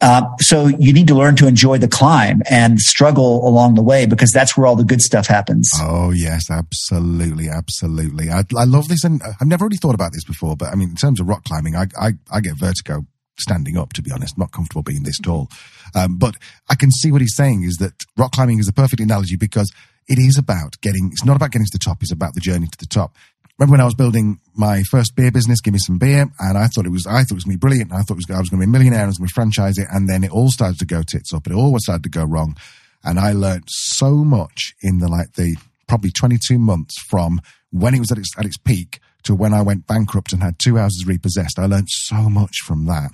[0.00, 4.06] uh, so you need to learn to enjoy the climb and struggle along the way
[4.06, 5.70] because that's where all the good stuff happens.
[5.80, 8.30] Oh yes, absolutely, absolutely.
[8.30, 10.56] I, I love this, and I've never really thought about this before.
[10.56, 13.06] But I mean, in terms of rock climbing, I I, I get vertigo
[13.40, 13.92] standing up.
[13.94, 15.48] To be honest, I'm not comfortable being this tall.
[15.94, 16.36] Um, but
[16.68, 19.72] I can see what he's saying is that rock climbing is a perfect analogy because
[20.08, 21.10] it is about getting.
[21.12, 22.02] It's not about getting to the top.
[22.02, 23.14] It's about the journey to the top
[23.58, 26.68] remember when I was building my first beer business, give me some beer, and I
[26.68, 27.92] thought it was, I thought it was going to be brilliant.
[27.92, 29.78] I thought was, I was going to be a millionaire, I was going to franchise
[29.78, 31.46] it, and then it all started to go tits up.
[31.46, 32.56] It all started to go wrong,
[33.04, 37.98] and I learned so much in the like the probably 22 months from when it
[37.98, 41.06] was at its at its peak to when I went bankrupt and had two houses
[41.06, 41.58] repossessed.
[41.58, 43.10] I learned so much from that,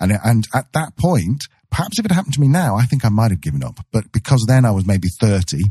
[0.00, 1.44] and and at that point.
[1.68, 3.84] Perhaps if it happened to me now, I think I might have given up.
[3.92, 5.64] But because then I was maybe 30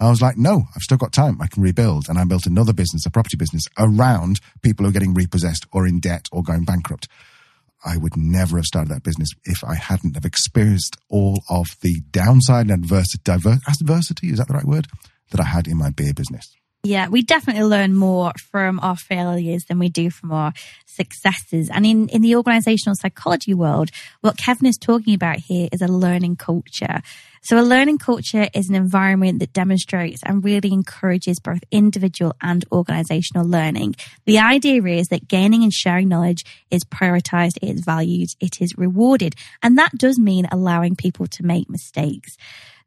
[0.00, 1.40] I was like, no, I've still got time.
[1.40, 2.08] I can rebuild.
[2.08, 5.86] And I built another business, a property business around people who are getting repossessed or
[5.86, 7.08] in debt or going bankrupt.
[7.84, 12.00] I would never have started that business if I hadn't have experienced all of the
[12.10, 14.88] downside and adversity, diver, adversity, is that the right word?
[15.30, 16.54] That I had in my beer business.
[16.84, 20.52] Yeah, we definitely learn more from our failures than we do from our
[20.84, 21.70] successes.
[21.70, 25.88] And in, in the organizational psychology world, what Kevin is talking about here is a
[25.88, 27.00] learning culture.
[27.40, 32.66] So a learning culture is an environment that demonstrates and really encourages both individual and
[32.70, 33.96] organizational learning.
[34.26, 38.76] The idea is that gaining and sharing knowledge is prioritized, it is valued, it is
[38.76, 39.36] rewarded.
[39.62, 42.36] And that does mean allowing people to make mistakes.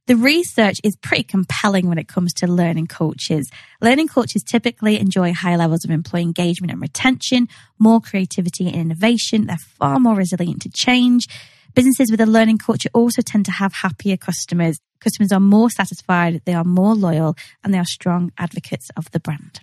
[0.07, 3.49] The research is pretty compelling when it comes to learning cultures.
[3.81, 9.47] Learning cultures typically enjoy high levels of employee engagement and retention, more creativity and innovation.
[9.47, 11.27] They're far more resilient to change.
[11.75, 14.79] Businesses with a learning culture also tend to have happier customers.
[15.01, 19.19] Customers are more satisfied, they are more loyal, and they are strong advocates of the
[19.19, 19.59] brand.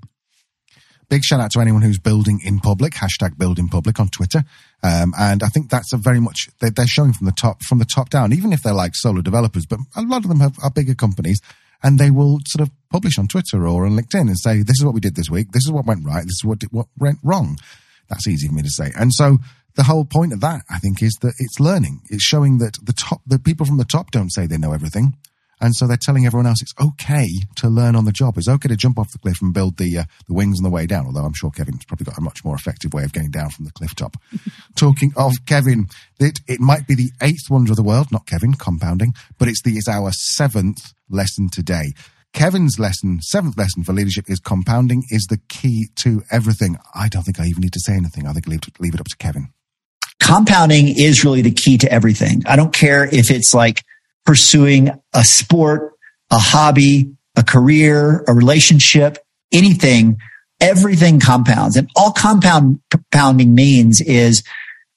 [1.09, 4.45] Big shout out to anyone who's building in public, hashtag build in public on Twitter.
[4.85, 7.79] Um, and I think that's a very much, they're, they're, showing from the top, from
[7.79, 10.59] the top down, even if they're like solo developers, but a lot of them have,
[10.63, 11.41] are bigger companies
[11.83, 14.85] and they will sort of publish on Twitter or on LinkedIn and say, this is
[14.85, 15.53] what we did this week.
[15.53, 16.25] This is what went right.
[16.25, 17.59] This is what, did, what went wrong.
[18.11, 18.93] That's easy for me to say.
[18.95, 19.39] And so
[19.75, 22.03] the whole point of that, I think, is that it's learning.
[22.11, 25.17] It's showing that the top, the people from the top don't say they know everything.
[25.61, 28.37] And so they're telling everyone else it's okay to learn on the job.
[28.37, 30.75] It's okay to jump off the cliff and build the uh, the wings on the
[30.75, 31.07] way down.
[31.07, 33.65] Although I'm sure Kevin's probably got a much more effective way of getting down from
[33.65, 34.17] the cliff top.
[34.77, 35.87] Talking of Kevin,
[36.19, 39.63] it, it might be the eighth wonder of the world, not Kevin, compounding, but it's
[39.63, 41.93] the it's our seventh lesson today.
[42.33, 46.77] Kevin's lesson, seventh lesson for leadership is compounding is the key to everything.
[46.93, 48.27] I don't think I even need to say anything.
[48.27, 49.51] I think leave, leave it up to Kevin.
[50.21, 52.43] Compounding is really the key to everything.
[52.47, 53.83] I don't care if it's like
[54.25, 55.93] pursuing a sport,
[56.31, 59.19] a hobby, a career, a relationship,
[59.53, 60.19] anything,
[60.61, 61.77] everything compounds.
[61.77, 64.43] And all compound compounding means is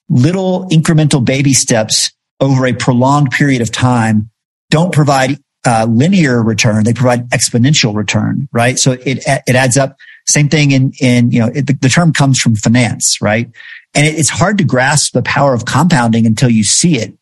[0.08, 4.30] little incremental baby steps over a prolonged period of time
[4.70, 6.84] don't provide uh, linear return.
[6.84, 8.78] They provide exponential return, right?
[8.78, 9.96] So it, it adds up.
[10.26, 13.50] Same thing in, in, you know, it, the, term comes from finance, right?
[13.94, 17.14] And it, it's hard to grasp the power of compounding until you see it.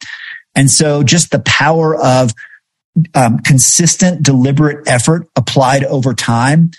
[0.57, 2.33] And so just the power of
[3.15, 6.71] um, consistent, deliberate effort applied over time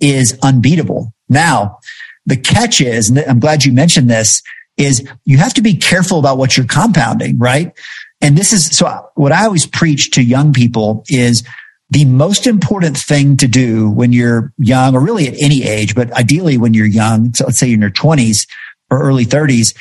[0.00, 1.12] is unbeatable.
[1.28, 1.80] Now,
[2.26, 4.40] the catch is, and I'm glad you mentioned this,
[4.76, 7.72] is you have to be careful about what you're compounding, right?
[8.20, 11.42] And this is so what I always preach to young people is
[11.90, 16.10] the most important thing to do when you're young or really at any age, but
[16.12, 17.34] ideally when you're young.
[17.34, 18.46] So let's say you're in your twenties
[18.90, 19.74] or early thirties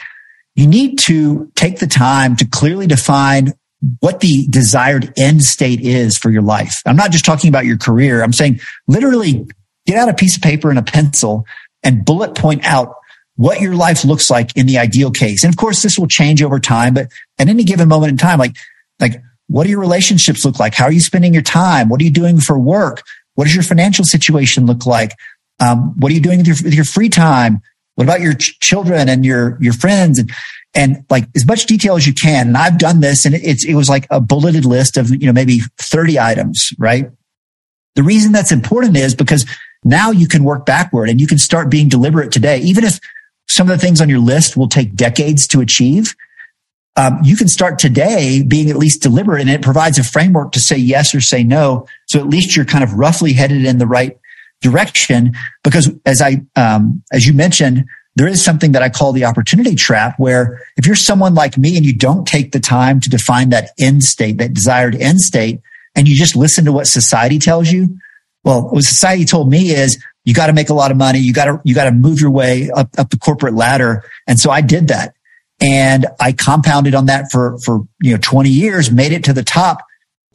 [0.56, 3.54] you need to take the time to clearly define
[4.00, 6.82] what the desired end state is for your life.
[6.86, 8.24] I'm not just talking about your career.
[8.24, 9.46] I'm saying literally
[9.86, 11.46] get out a piece of paper and a pencil
[11.84, 12.96] and bullet point out
[13.36, 15.44] what your life looks like in the ideal case.
[15.44, 18.40] And of course, this will change over time, but at any given moment in time,
[18.40, 18.56] like,
[19.00, 20.74] like, what do your relationships look like?
[20.74, 21.90] How are you spending your time?
[21.90, 23.04] What are you doing for work?
[23.36, 25.14] What does your financial situation look like?
[25.60, 27.62] Um, what are you doing with your, with your free time?
[27.96, 30.32] What about your ch- children and your, your friends and,
[30.74, 32.48] and like as much detail as you can.
[32.48, 35.34] And I've done this and it's, it was like a bulleted list of, you know,
[35.34, 37.10] maybe 30 items, right?
[37.96, 39.46] The reason that's important is because
[39.84, 42.60] now you can work backward and you can start being deliberate today.
[42.60, 43.00] Even if
[43.48, 46.16] some of the things on your list will take decades to achieve,
[46.96, 50.60] um, you can start today being at least deliberate and it provides a framework to
[50.60, 51.88] say yes or say no.
[52.08, 54.18] So at least you're kind of roughly headed in the right
[54.64, 55.34] direction
[55.64, 57.86] because as I, um, as you mentioned,
[58.16, 61.78] there is something that I call the opportunity trap where if you're someone like me
[61.78, 65.62] and you don't take the time to define that end state, that desired end state,
[65.96, 67.98] and you just listen to what society tells you,
[68.44, 71.20] well, what society told me is you got to make a lot of money.
[71.20, 74.04] You got to, you got to move your way up, up the corporate ladder.
[74.28, 75.16] And so I did that
[75.62, 79.44] and I compounded on that for, for, you know, 20 years, made it to the
[79.44, 79.80] top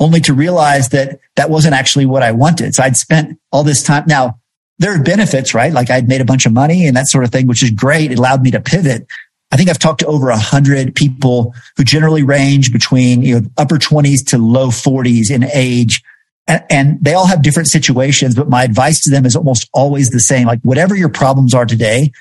[0.01, 2.75] only to realize that that wasn't actually what I wanted.
[2.75, 4.05] So I'd spent all this time.
[4.07, 4.39] Now
[4.79, 5.73] there are benefits, right?
[5.73, 8.13] Like I'd made a bunch of money and that sort of thing, which is great.
[8.13, 9.07] It allowed me to pivot.
[9.51, 13.47] I think I've talked to over a hundred people who generally range between, you know,
[13.57, 16.03] upper twenties to low forties in age.
[16.47, 20.11] And, and they all have different situations, but my advice to them is almost always
[20.11, 20.47] the same.
[20.47, 22.13] Like whatever your problems are today,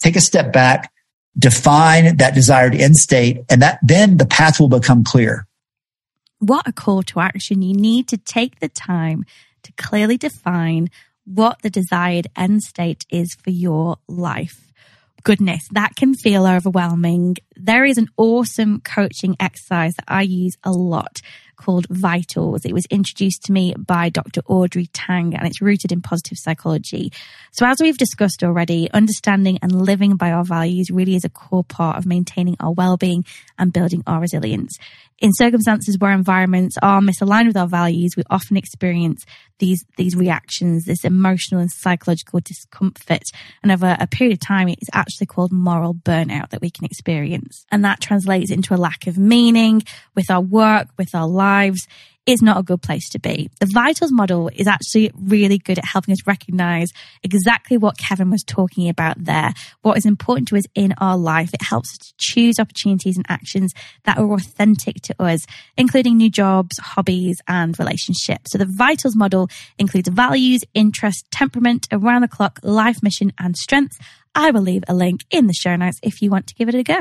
[0.00, 0.90] take a step back,
[1.38, 5.46] define that desired end state, and that then the path will become clear
[6.40, 7.62] what a call to action.
[7.62, 9.24] You need to take the time
[9.62, 10.88] to clearly define
[11.24, 14.72] what the desired end state is for your life.
[15.22, 17.36] Goodness, that can feel overwhelming.
[17.54, 21.20] There is an awesome coaching exercise that I use a lot
[21.60, 22.64] called Vitals.
[22.64, 24.40] It was introduced to me by Dr.
[24.46, 27.12] Audrey Tang and it's rooted in positive psychology.
[27.52, 31.64] So as we've discussed already, understanding and living by our values really is a core
[31.64, 33.24] part of maintaining our well-being
[33.58, 34.78] and building our resilience.
[35.20, 39.26] In circumstances where environments are misaligned with our values, we often experience
[39.58, 43.24] these these reactions, this emotional and psychological discomfort.
[43.62, 47.66] And over a period of time, it's actually called moral burnout that we can experience.
[47.70, 49.82] And that translates into a lack of meaning
[50.14, 51.86] with our work, with our lives
[52.26, 53.50] is not a good place to be.
[53.60, 56.90] The Vitals model is actually really good at helping us recognize
[57.22, 61.52] exactly what Kevin was talking about there, what is important to us in our life.
[61.52, 63.72] It helps us to choose opportunities and actions
[64.04, 65.46] that are authentic to us,
[65.76, 68.52] including new jobs, hobbies, and relationships.
[68.52, 69.48] So the Vitals model
[69.78, 73.98] includes values, interests, temperament, around the clock, life mission, and strengths.
[74.34, 76.74] I will leave a link in the show notes if you want to give it
[76.74, 77.00] a go.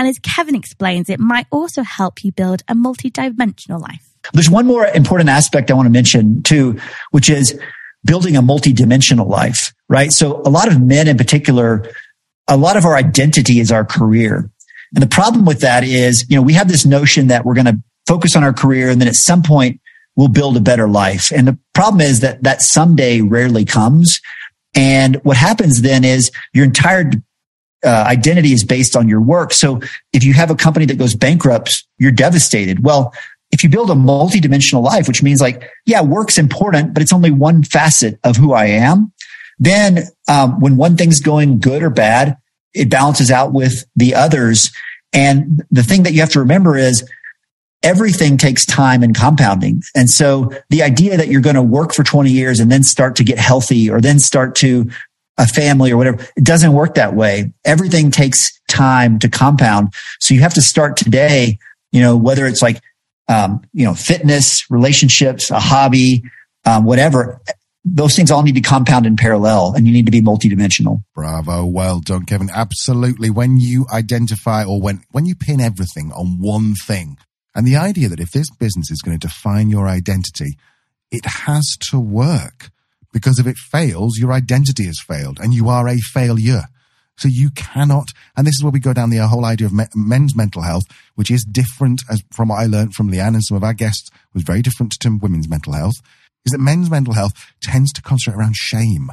[0.00, 4.08] And as Kevin explains, it might also help you build a multidimensional life.
[4.32, 6.80] There's one more important aspect I want to mention too,
[7.10, 7.60] which is
[8.06, 10.10] building a multidimensional life, right?
[10.10, 11.86] So a lot of men in particular,
[12.48, 14.50] a lot of our identity is our career.
[14.94, 17.66] And the problem with that is, you know, we have this notion that we're going
[17.66, 19.82] to focus on our career and then at some point
[20.16, 21.30] we'll build a better life.
[21.30, 24.22] And the problem is that that someday rarely comes.
[24.74, 27.10] And what happens then is your entire
[27.84, 29.52] uh, identity is based on your work.
[29.52, 29.80] So
[30.12, 32.84] if you have a company that goes bankrupt, you're devastated.
[32.84, 33.12] Well,
[33.50, 37.30] if you build a multidimensional life, which means like, yeah, work's important, but it's only
[37.30, 39.12] one facet of who I am.
[39.58, 42.36] Then, um, when one thing's going good or bad,
[42.72, 44.70] it balances out with the others.
[45.12, 47.08] And the thing that you have to remember is
[47.82, 49.82] everything takes time and compounding.
[49.94, 53.16] And so the idea that you're going to work for 20 years and then start
[53.16, 54.90] to get healthy or then start to
[55.40, 57.52] a family or whatever, it doesn't work that way.
[57.64, 59.92] Everything takes time to compound.
[60.20, 61.58] So you have to start today,
[61.90, 62.80] you know, whether it's like
[63.30, 66.24] um, you know, fitness, relationships, a hobby,
[66.66, 67.40] um, whatever.
[67.84, 71.02] Those things all need to compound in parallel and you need to be multidimensional.
[71.14, 71.64] Bravo.
[71.64, 72.50] Well done, Kevin.
[72.52, 73.30] Absolutely.
[73.30, 77.16] When you identify or when, when you pin everything on one thing
[77.54, 80.58] and the idea that if this business is going to define your identity,
[81.12, 82.70] it has to work
[83.12, 86.64] because if it fails, your identity has failed and you are a failure.
[87.16, 90.34] So you cannot, and this is where we go down the whole idea of men's
[90.34, 90.84] mental health,
[91.16, 94.08] which is different as from what I learned from Leanne and some of our guests
[94.32, 95.96] was very different to women's mental health,
[96.46, 99.12] is that men's mental health tends to concentrate around shame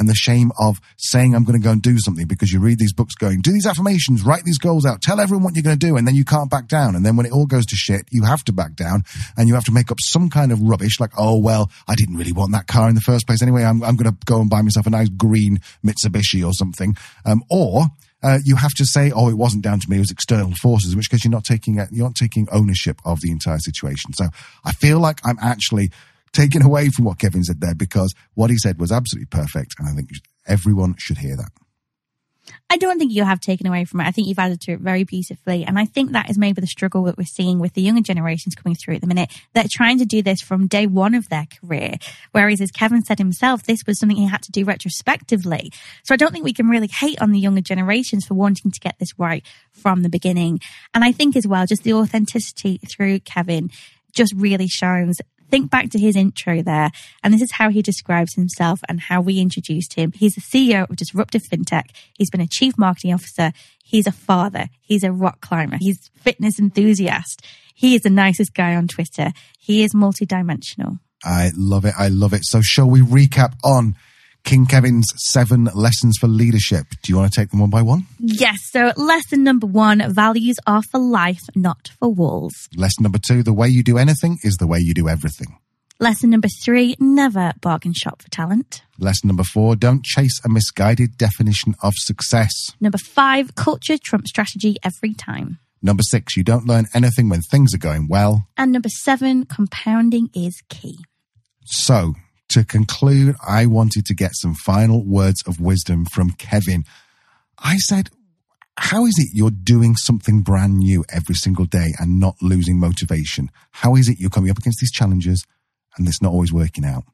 [0.00, 2.78] and the shame of saying I'm going to go and do something because you read
[2.78, 5.78] these books going, do these affirmations, write these goals out, tell everyone what you're going
[5.78, 6.96] to do, and then you can't back down.
[6.96, 9.04] And then when it all goes to shit, you have to back down
[9.36, 12.16] and you have to make up some kind of rubbish like, oh, well, I didn't
[12.16, 13.62] really want that car in the first place anyway.
[13.62, 16.96] I'm, I'm going to go and buy myself a nice green Mitsubishi or something.
[17.26, 17.84] Um, or,
[18.22, 20.92] uh, you have to say, "Oh, it wasn't down to me; it was external forces."
[20.92, 24.12] In which case, you're not taking you're not taking ownership of the entire situation.
[24.12, 24.26] So,
[24.62, 25.90] I feel like I'm actually
[26.32, 29.74] taken away from what Kevin said there because what he said was absolutely perfect.
[29.78, 30.10] And I think
[30.46, 31.50] everyone should hear that.
[32.68, 34.06] I don't think you have taken away from it.
[34.06, 35.64] I think you've added to it very beautifully.
[35.64, 38.54] And I think that is maybe the struggle that we're seeing with the younger generations
[38.54, 39.30] coming through at the minute.
[39.54, 41.94] They're trying to do this from day one of their career.
[42.32, 45.72] Whereas, as Kevin said himself, this was something he had to do retrospectively.
[46.04, 48.80] So I don't think we can really hate on the younger generations for wanting to
[48.80, 50.60] get this right from the beginning.
[50.94, 53.70] And I think as well, just the authenticity through Kevin
[54.12, 55.20] just really shines
[55.50, 56.90] think back to his intro there,
[57.22, 60.12] and this is how he describes himself and how we introduced him.
[60.12, 61.90] He's the CEO of Disruptive FinTech.
[62.16, 63.52] He's been a chief marketing officer.
[63.82, 64.68] He's a father.
[64.80, 65.76] He's a rock climber.
[65.80, 67.44] He's fitness enthusiast.
[67.74, 69.32] He is the nicest guy on Twitter.
[69.58, 71.00] He is multidimensional.
[71.24, 71.94] I love it.
[71.98, 72.44] I love it.
[72.44, 73.96] So shall we recap on
[74.44, 76.86] King Kevin's seven lessons for leadership.
[77.02, 78.06] Do you want to take them one by one?
[78.18, 78.58] Yes.
[78.70, 82.68] So, lesson number one values are for life, not for walls.
[82.76, 85.58] Lesson number two the way you do anything is the way you do everything.
[85.98, 88.82] Lesson number three never bargain shop for talent.
[88.98, 92.52] Lesson number four don't chase a misguided definition of success.
[92.80, 95.58] Number five culture trumps strategy every time.
[95.82, 98.46] Number six, you don't learn anything when things are going well.
[98.56, 100.98] And number seven, compounding is key.
[101.64, 102.14] So,
[102.50, 106.84] to conclude, I wanted to get some final words of wisdom from Kevin.
[107.58, 108.10] I said,
[108.76, 113.50] how is it you're doing something brand new every single day and not losing motivation?
[113.72, 115.44] How is it you're coming up against these challenges
[115.96, 117.04] and it's not always working out?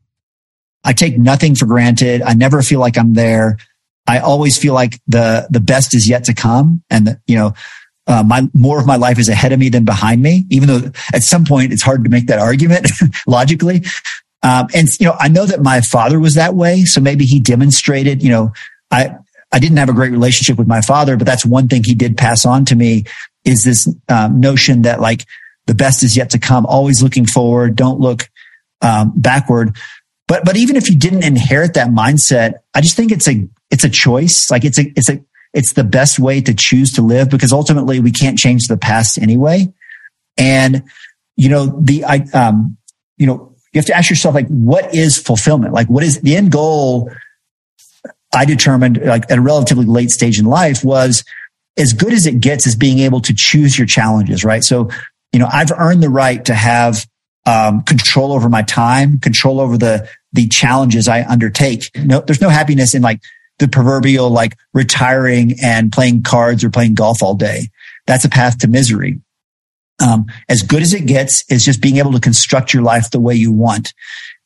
[0.85, 2.23] I take nothing for granted.
[2.23, 3.59] I never feel like I'm there.
[4.07, 6.85] I always feel like the, the best is yet to come.
[6.89, 7.55] And, the, you know,
[8.07, 10.93] uh, my, more of my life is ahead of me than behind me, even though
[11.13, 12.89] at some point it's hard to make that argument
[13.27, 13.83] logically.
[14.43, 16.85] Um, and, you know, I know that my father was that way.
[16.85, 18.53] So maybe he demonstrated, you know,
[18.91, 19.17] I,
[19.53, 22.17] I didn't have a great relationship with my father, but that's one thing he did
[22.17, 23.05] pass on to me
[23.45, 25.25] is this um, notion that like
[25.67, 26.67] the best is yet to come.
[26.67, 27.77] Always looking forward.
[27.77, 28.29] Don't look
[28.83, 29.77] um, backward.
[30.29, 33.85] But but even if you didn't inherit that mindset, I just think it's a it's
[33.85, 34.51] a choice.
[34.51, 35.23] Like it's a it's a
[35.53, 39.19] it's the best way to choose to live because ultimately we can't change the past
[39.19, 39.73] anyway.
[40.37, 40.83] And
[41.37, 42.77] you know the I um
[43.17, 45.75] you know you have to ask yourself like what is fulfillment?
[45.75, 47.13] Like what is the end goal?
[48.35, 51.25] I determined like at a relatively late stage in life was
[51.77, 54.65] as good as it gets is being able to choose your challenges, right?
[54.65, 54.89] So,
[55.31, 57.07] you know, I've earned the right to have
[57.45, 61.91] um, control over my time, control over the the challenges I undertake.
[61.95, 63.21] No, there's no happiness in like
[63.59, 67.69] the proverbial like retiring and playing cards or playing golf all day.
[68.07, 69.21] That's a path to misery.
[70.05, 73.21] Um, as good as it gets is just being able to construct your life the
[73.21, 73.95] way you want.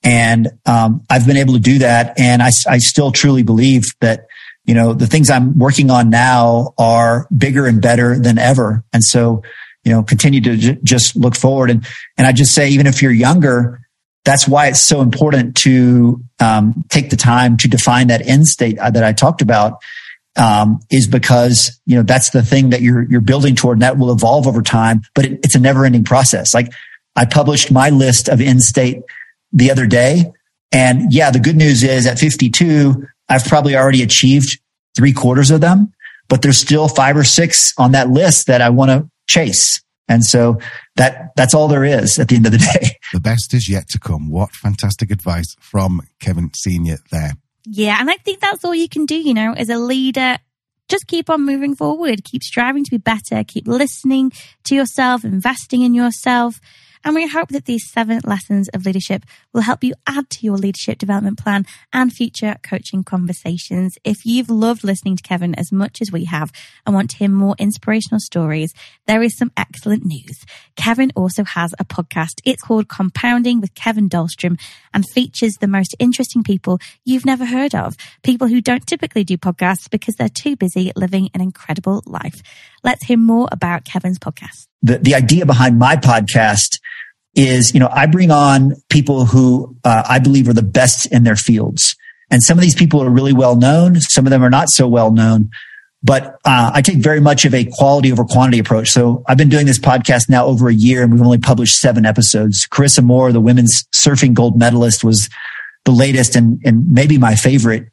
[0.03, 2.19] And um, I've been able to do that.
[2.19, 4.27] And I, I still truly believe that,
[4.65, 8.85] you know, the things I'm working on now are bigger and better than ever.
[8.93, 9.43] And so,
[9.85, 11.71] you know, continue to j- just look forward.
[11.71, 11.87] And,
[12.17, 13.81] and I just say, even if you're younger,
[14.25, 18.79] that's why it's so important to um, take the time to define that end state
[18.79, 19.81] uh, that I talked about.
[20.37, 23.99] Um, is because you know that's the thing that you're you're building toward, and that
[23.99, 25.03] will evolve over time.
[25.15, 26.55] But it, it's a never ending process.
[26.55, 26.73] Like
[27.17, 29.03] I published my list of end state
[29.53, 30.33] the other day,
[30.73, 34.61] and yeah, the good news is at 52, I've probably already achieved
[34.97, 35.93] three quarters of them,
[36.29, 39.83] but there's still five or six on that list that I want to chase.
[40.09, 40.59] And so
[40.97, 42.97] that that's all there is at the end of the day.
[43.13, 44.29] The best is yet to come.
[44.29, 47.35] What fantastic advice from Kevin Senior there.
[47.73, 50.39] Yeah, and I think that's all you can do, you know, as a leader.
[50.89, 54.33] Just keep on moving forward, keep striving to be better, keep listening
[54.65, 56.61] to yourself, investing in yourself.
[57.03, 59.25] And we hope that these seven lessons of leadership
[59.55, 63.97] will help you add to your leadership development plan and future coaching conversations.
[64.05, 66.53] If you've loved listening to Kevin as much as we have
[66.85, 68.75] and want to hear more inspirational stories,
[69.07, 70.45] there is some excellent news.
[70.77, 72.41] Kevin also has a podcast.
[72.45, 74.61] It's called Compounding with Kevin Dahlstrom
[74.93, 77.97] and features the most interesting people you've never heard of.
[78.23, 82.43] People who don't typically do podcasts because they're too busy living an incredible life.
[82.83, 84.67] Let's hear more about Kevin's podcast.
[84.83, 86.81] The, the idea behind my podcast
[87.35, 91.25] is, you know, I bring on people who uh, I believe are the best in
[91.25, 91.97] their fields.
[92.31, 94.01] And some of these people are really well known.
[94.01, 95.51] Some of them are not so well known.
[96.03, 98.89] But uh, I take very much of a quality over quantity approach.
[98.89, 102.07] So I've been doing this podcast now over a year, and we've only published seven
[102.07, 102.67] episodes.
[102.67, 105.29] Carissa Moore, the women's surfing gold medalist, was
[105.85, 107.89] the latest and, and maybe my favorite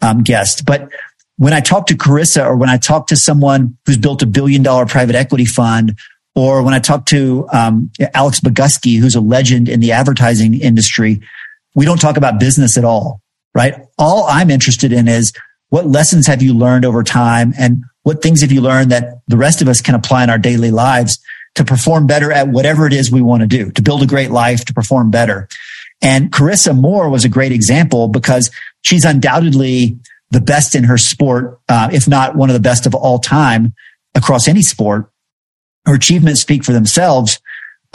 [0.00, 0.64] um, guest.
[0.64, 0.90] But
[1.36, 4.62] when I talk to Carissa or when I talk to someone who's built a billion
[4.62, 5.98] dollar private equity fund
[6.34, 11.20] or when I talk to um, Alex Bogusky, who's a legend in the advertising industry,
[11.74, 13.20] we don't talk about business at all,
[13.54, 13.74] right?
[13.98, 15.32] All I'm interested in is
[15.68, 19.36] what lessons have you learned over time and what things have you learned that the
[19.36, 21.18] rest of us can apply in our daily lives
[21.54, 24.30] to perform better at whatever it is we want to do, to build a great
[24.30, 25.48] life, to perform better.
[26.00, 29.98] And Carissa Moore was a great example because she's undoubtedly
[30.32, 33.74] the best in her sport, uh, if not one of the best of all time
[34.14, 35.12] across any sport
[35.86, 37.40] her achievements speak for themselves.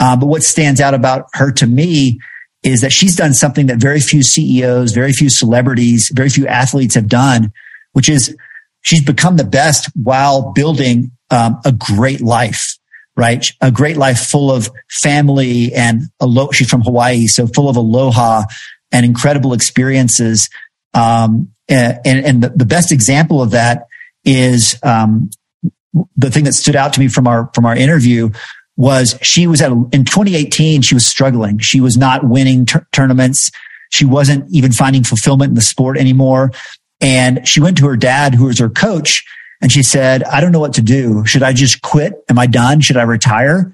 [0.00, 2.20] Uh, but what stands out about her to me
[2.62, 6.94] is that she's done something that very few CEOs, very few celebrities, very few athletes
[6.94, 7.52] have done,
[7.92, 8.36] which is
[8.82, 12.76] she's become the best while building um, a great life,
[13.16, 13.52] right?
[13.60, 18.44] A great life full of family and alo- she's from Hawaii, so full of aloha
[18.92, 20.48] and incredible experiences.
[20.94, 23.86] Um, and, and the, the, best example of that
[24.24, 25.30] is um,
[26.16, 28.30] the thing that stood out to me from our from our interview
[28.76, 31.58] was she was at in 2018 she was struggling.
[31.58, 33.50] She was not winning tournaments.
[33.90, 36.52] She wasn't even finding fulfillment in the sport anymore.
[37.00, 39.24] And she went to her dad who was her coach
[39.60, 41.24] and she said i don't know what to do.
[41.24, 42.14] Should i just quit?
[42.28, 42.80] Am i done?
[42.80, 43.72] Should i retire?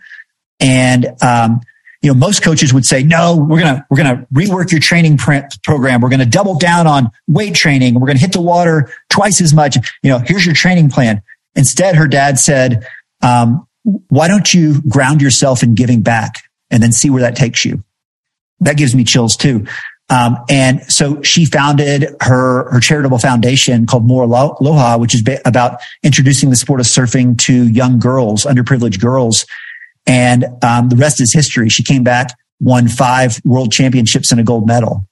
[0.61, 1.61] And um,
[2.05, 5.19] you know most coaches would say no we're gonna we're gonna rework your training
[5.65, 9.53] program we're gonna double down on weight training we're gonna hit the water twice as
[9.53, 11.23] much you know here's your training plan
[11.57, 12.87] Instead, her dad said,
[13.23, 13.67] um,
[14.09, 17.83] why don't you ground yourself in giving back and then see where that takes you?
[18.61, 19.67] That gives me chills too.
[20.11, 25.81] Um, and so she founded her, her charitable foundation called Moore Aloha, which is about
[26.03, 29.47] introducing the sport of surfing to young girls, underprivileged girls.
[30.07, 31.69] And, um, the rest is history.
[31.69, 35.07] She came back, won five world championships and a gold medal.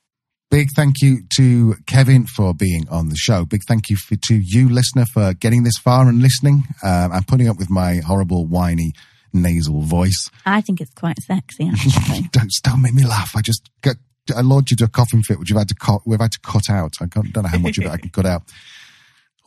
[0.51, 3.47] Big thank you to Kevin for being on the show.
[3.47, 7.27] Big thank you for, to you, listener, for getting this far and listening um, and
[7.27, 8.93] putting up with my horrible, whiny,
[9.33, 10.31] nasal voice.
[10.45, 12.29] I think it's quite sexy, actually.
[12.33, 13.33] don't, don't make me laugh.
[13.35, 13.97] I just got,
[14.37, 16.41] I launched you to a coughing fit, which you've had to cut, we've had to
[16.41, 16.97] cut out.
[17.01, 18.43] I don't know how much of it I can cut out.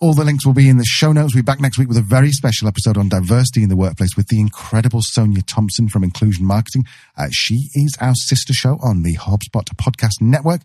[0.01, 1.33] All the links will be in the show notes.
[1.33, 4.17] We'll be back next week with a very special episode on diversity in the workplace
[4.17, 6.85] with the incredible Sonia Thompson from Inclusion Marketing.
[7.17, 10.61] Uh, she is our sister show on the HubSpot podcast network.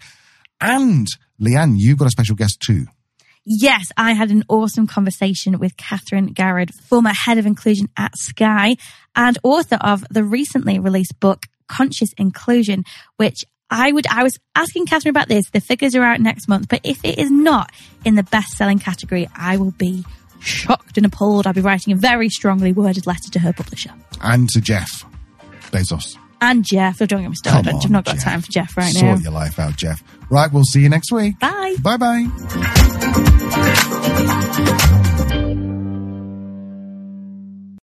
[0.60, 1.06] And
[1.40, 2.86] Leanne, you've got a special guest too.
[3.44, 8.76] Yes, I had an awesome conversation with Catherine Garrod, former head of inclusion at Sky
[9.14, 12.84] and author of the recently released book, Conscious Inclusion,
[13.16, 15.48] which I would, I was asking Catherine about this.
[15.50, 17.70] The figures are out next month, but if it is not
[18.04, 20.04] in the best selling category, I will be
[20.40, 21.46] shocked and appalled.
[21.46, 23.90] I'll be writing a very strongly worded letter to her publisher.
[24.20, 25.04] And to Jeff
[25.70, 26.16] Bezos.
[26.40, 27.02] And Jeff.
[27.02, 27.74] Oh, don't get me started.
[27.74, 28.24] I've not got Jeff.
[28.24, 29.14] time for Jeff right sort now.
[29.14, 30.02] Sort your life out, Jeff.
[30.30, 31.38] Right, we'll see you next week.
[31.38, 31.76] Bye.
[31.82, 32.26] Bye bye.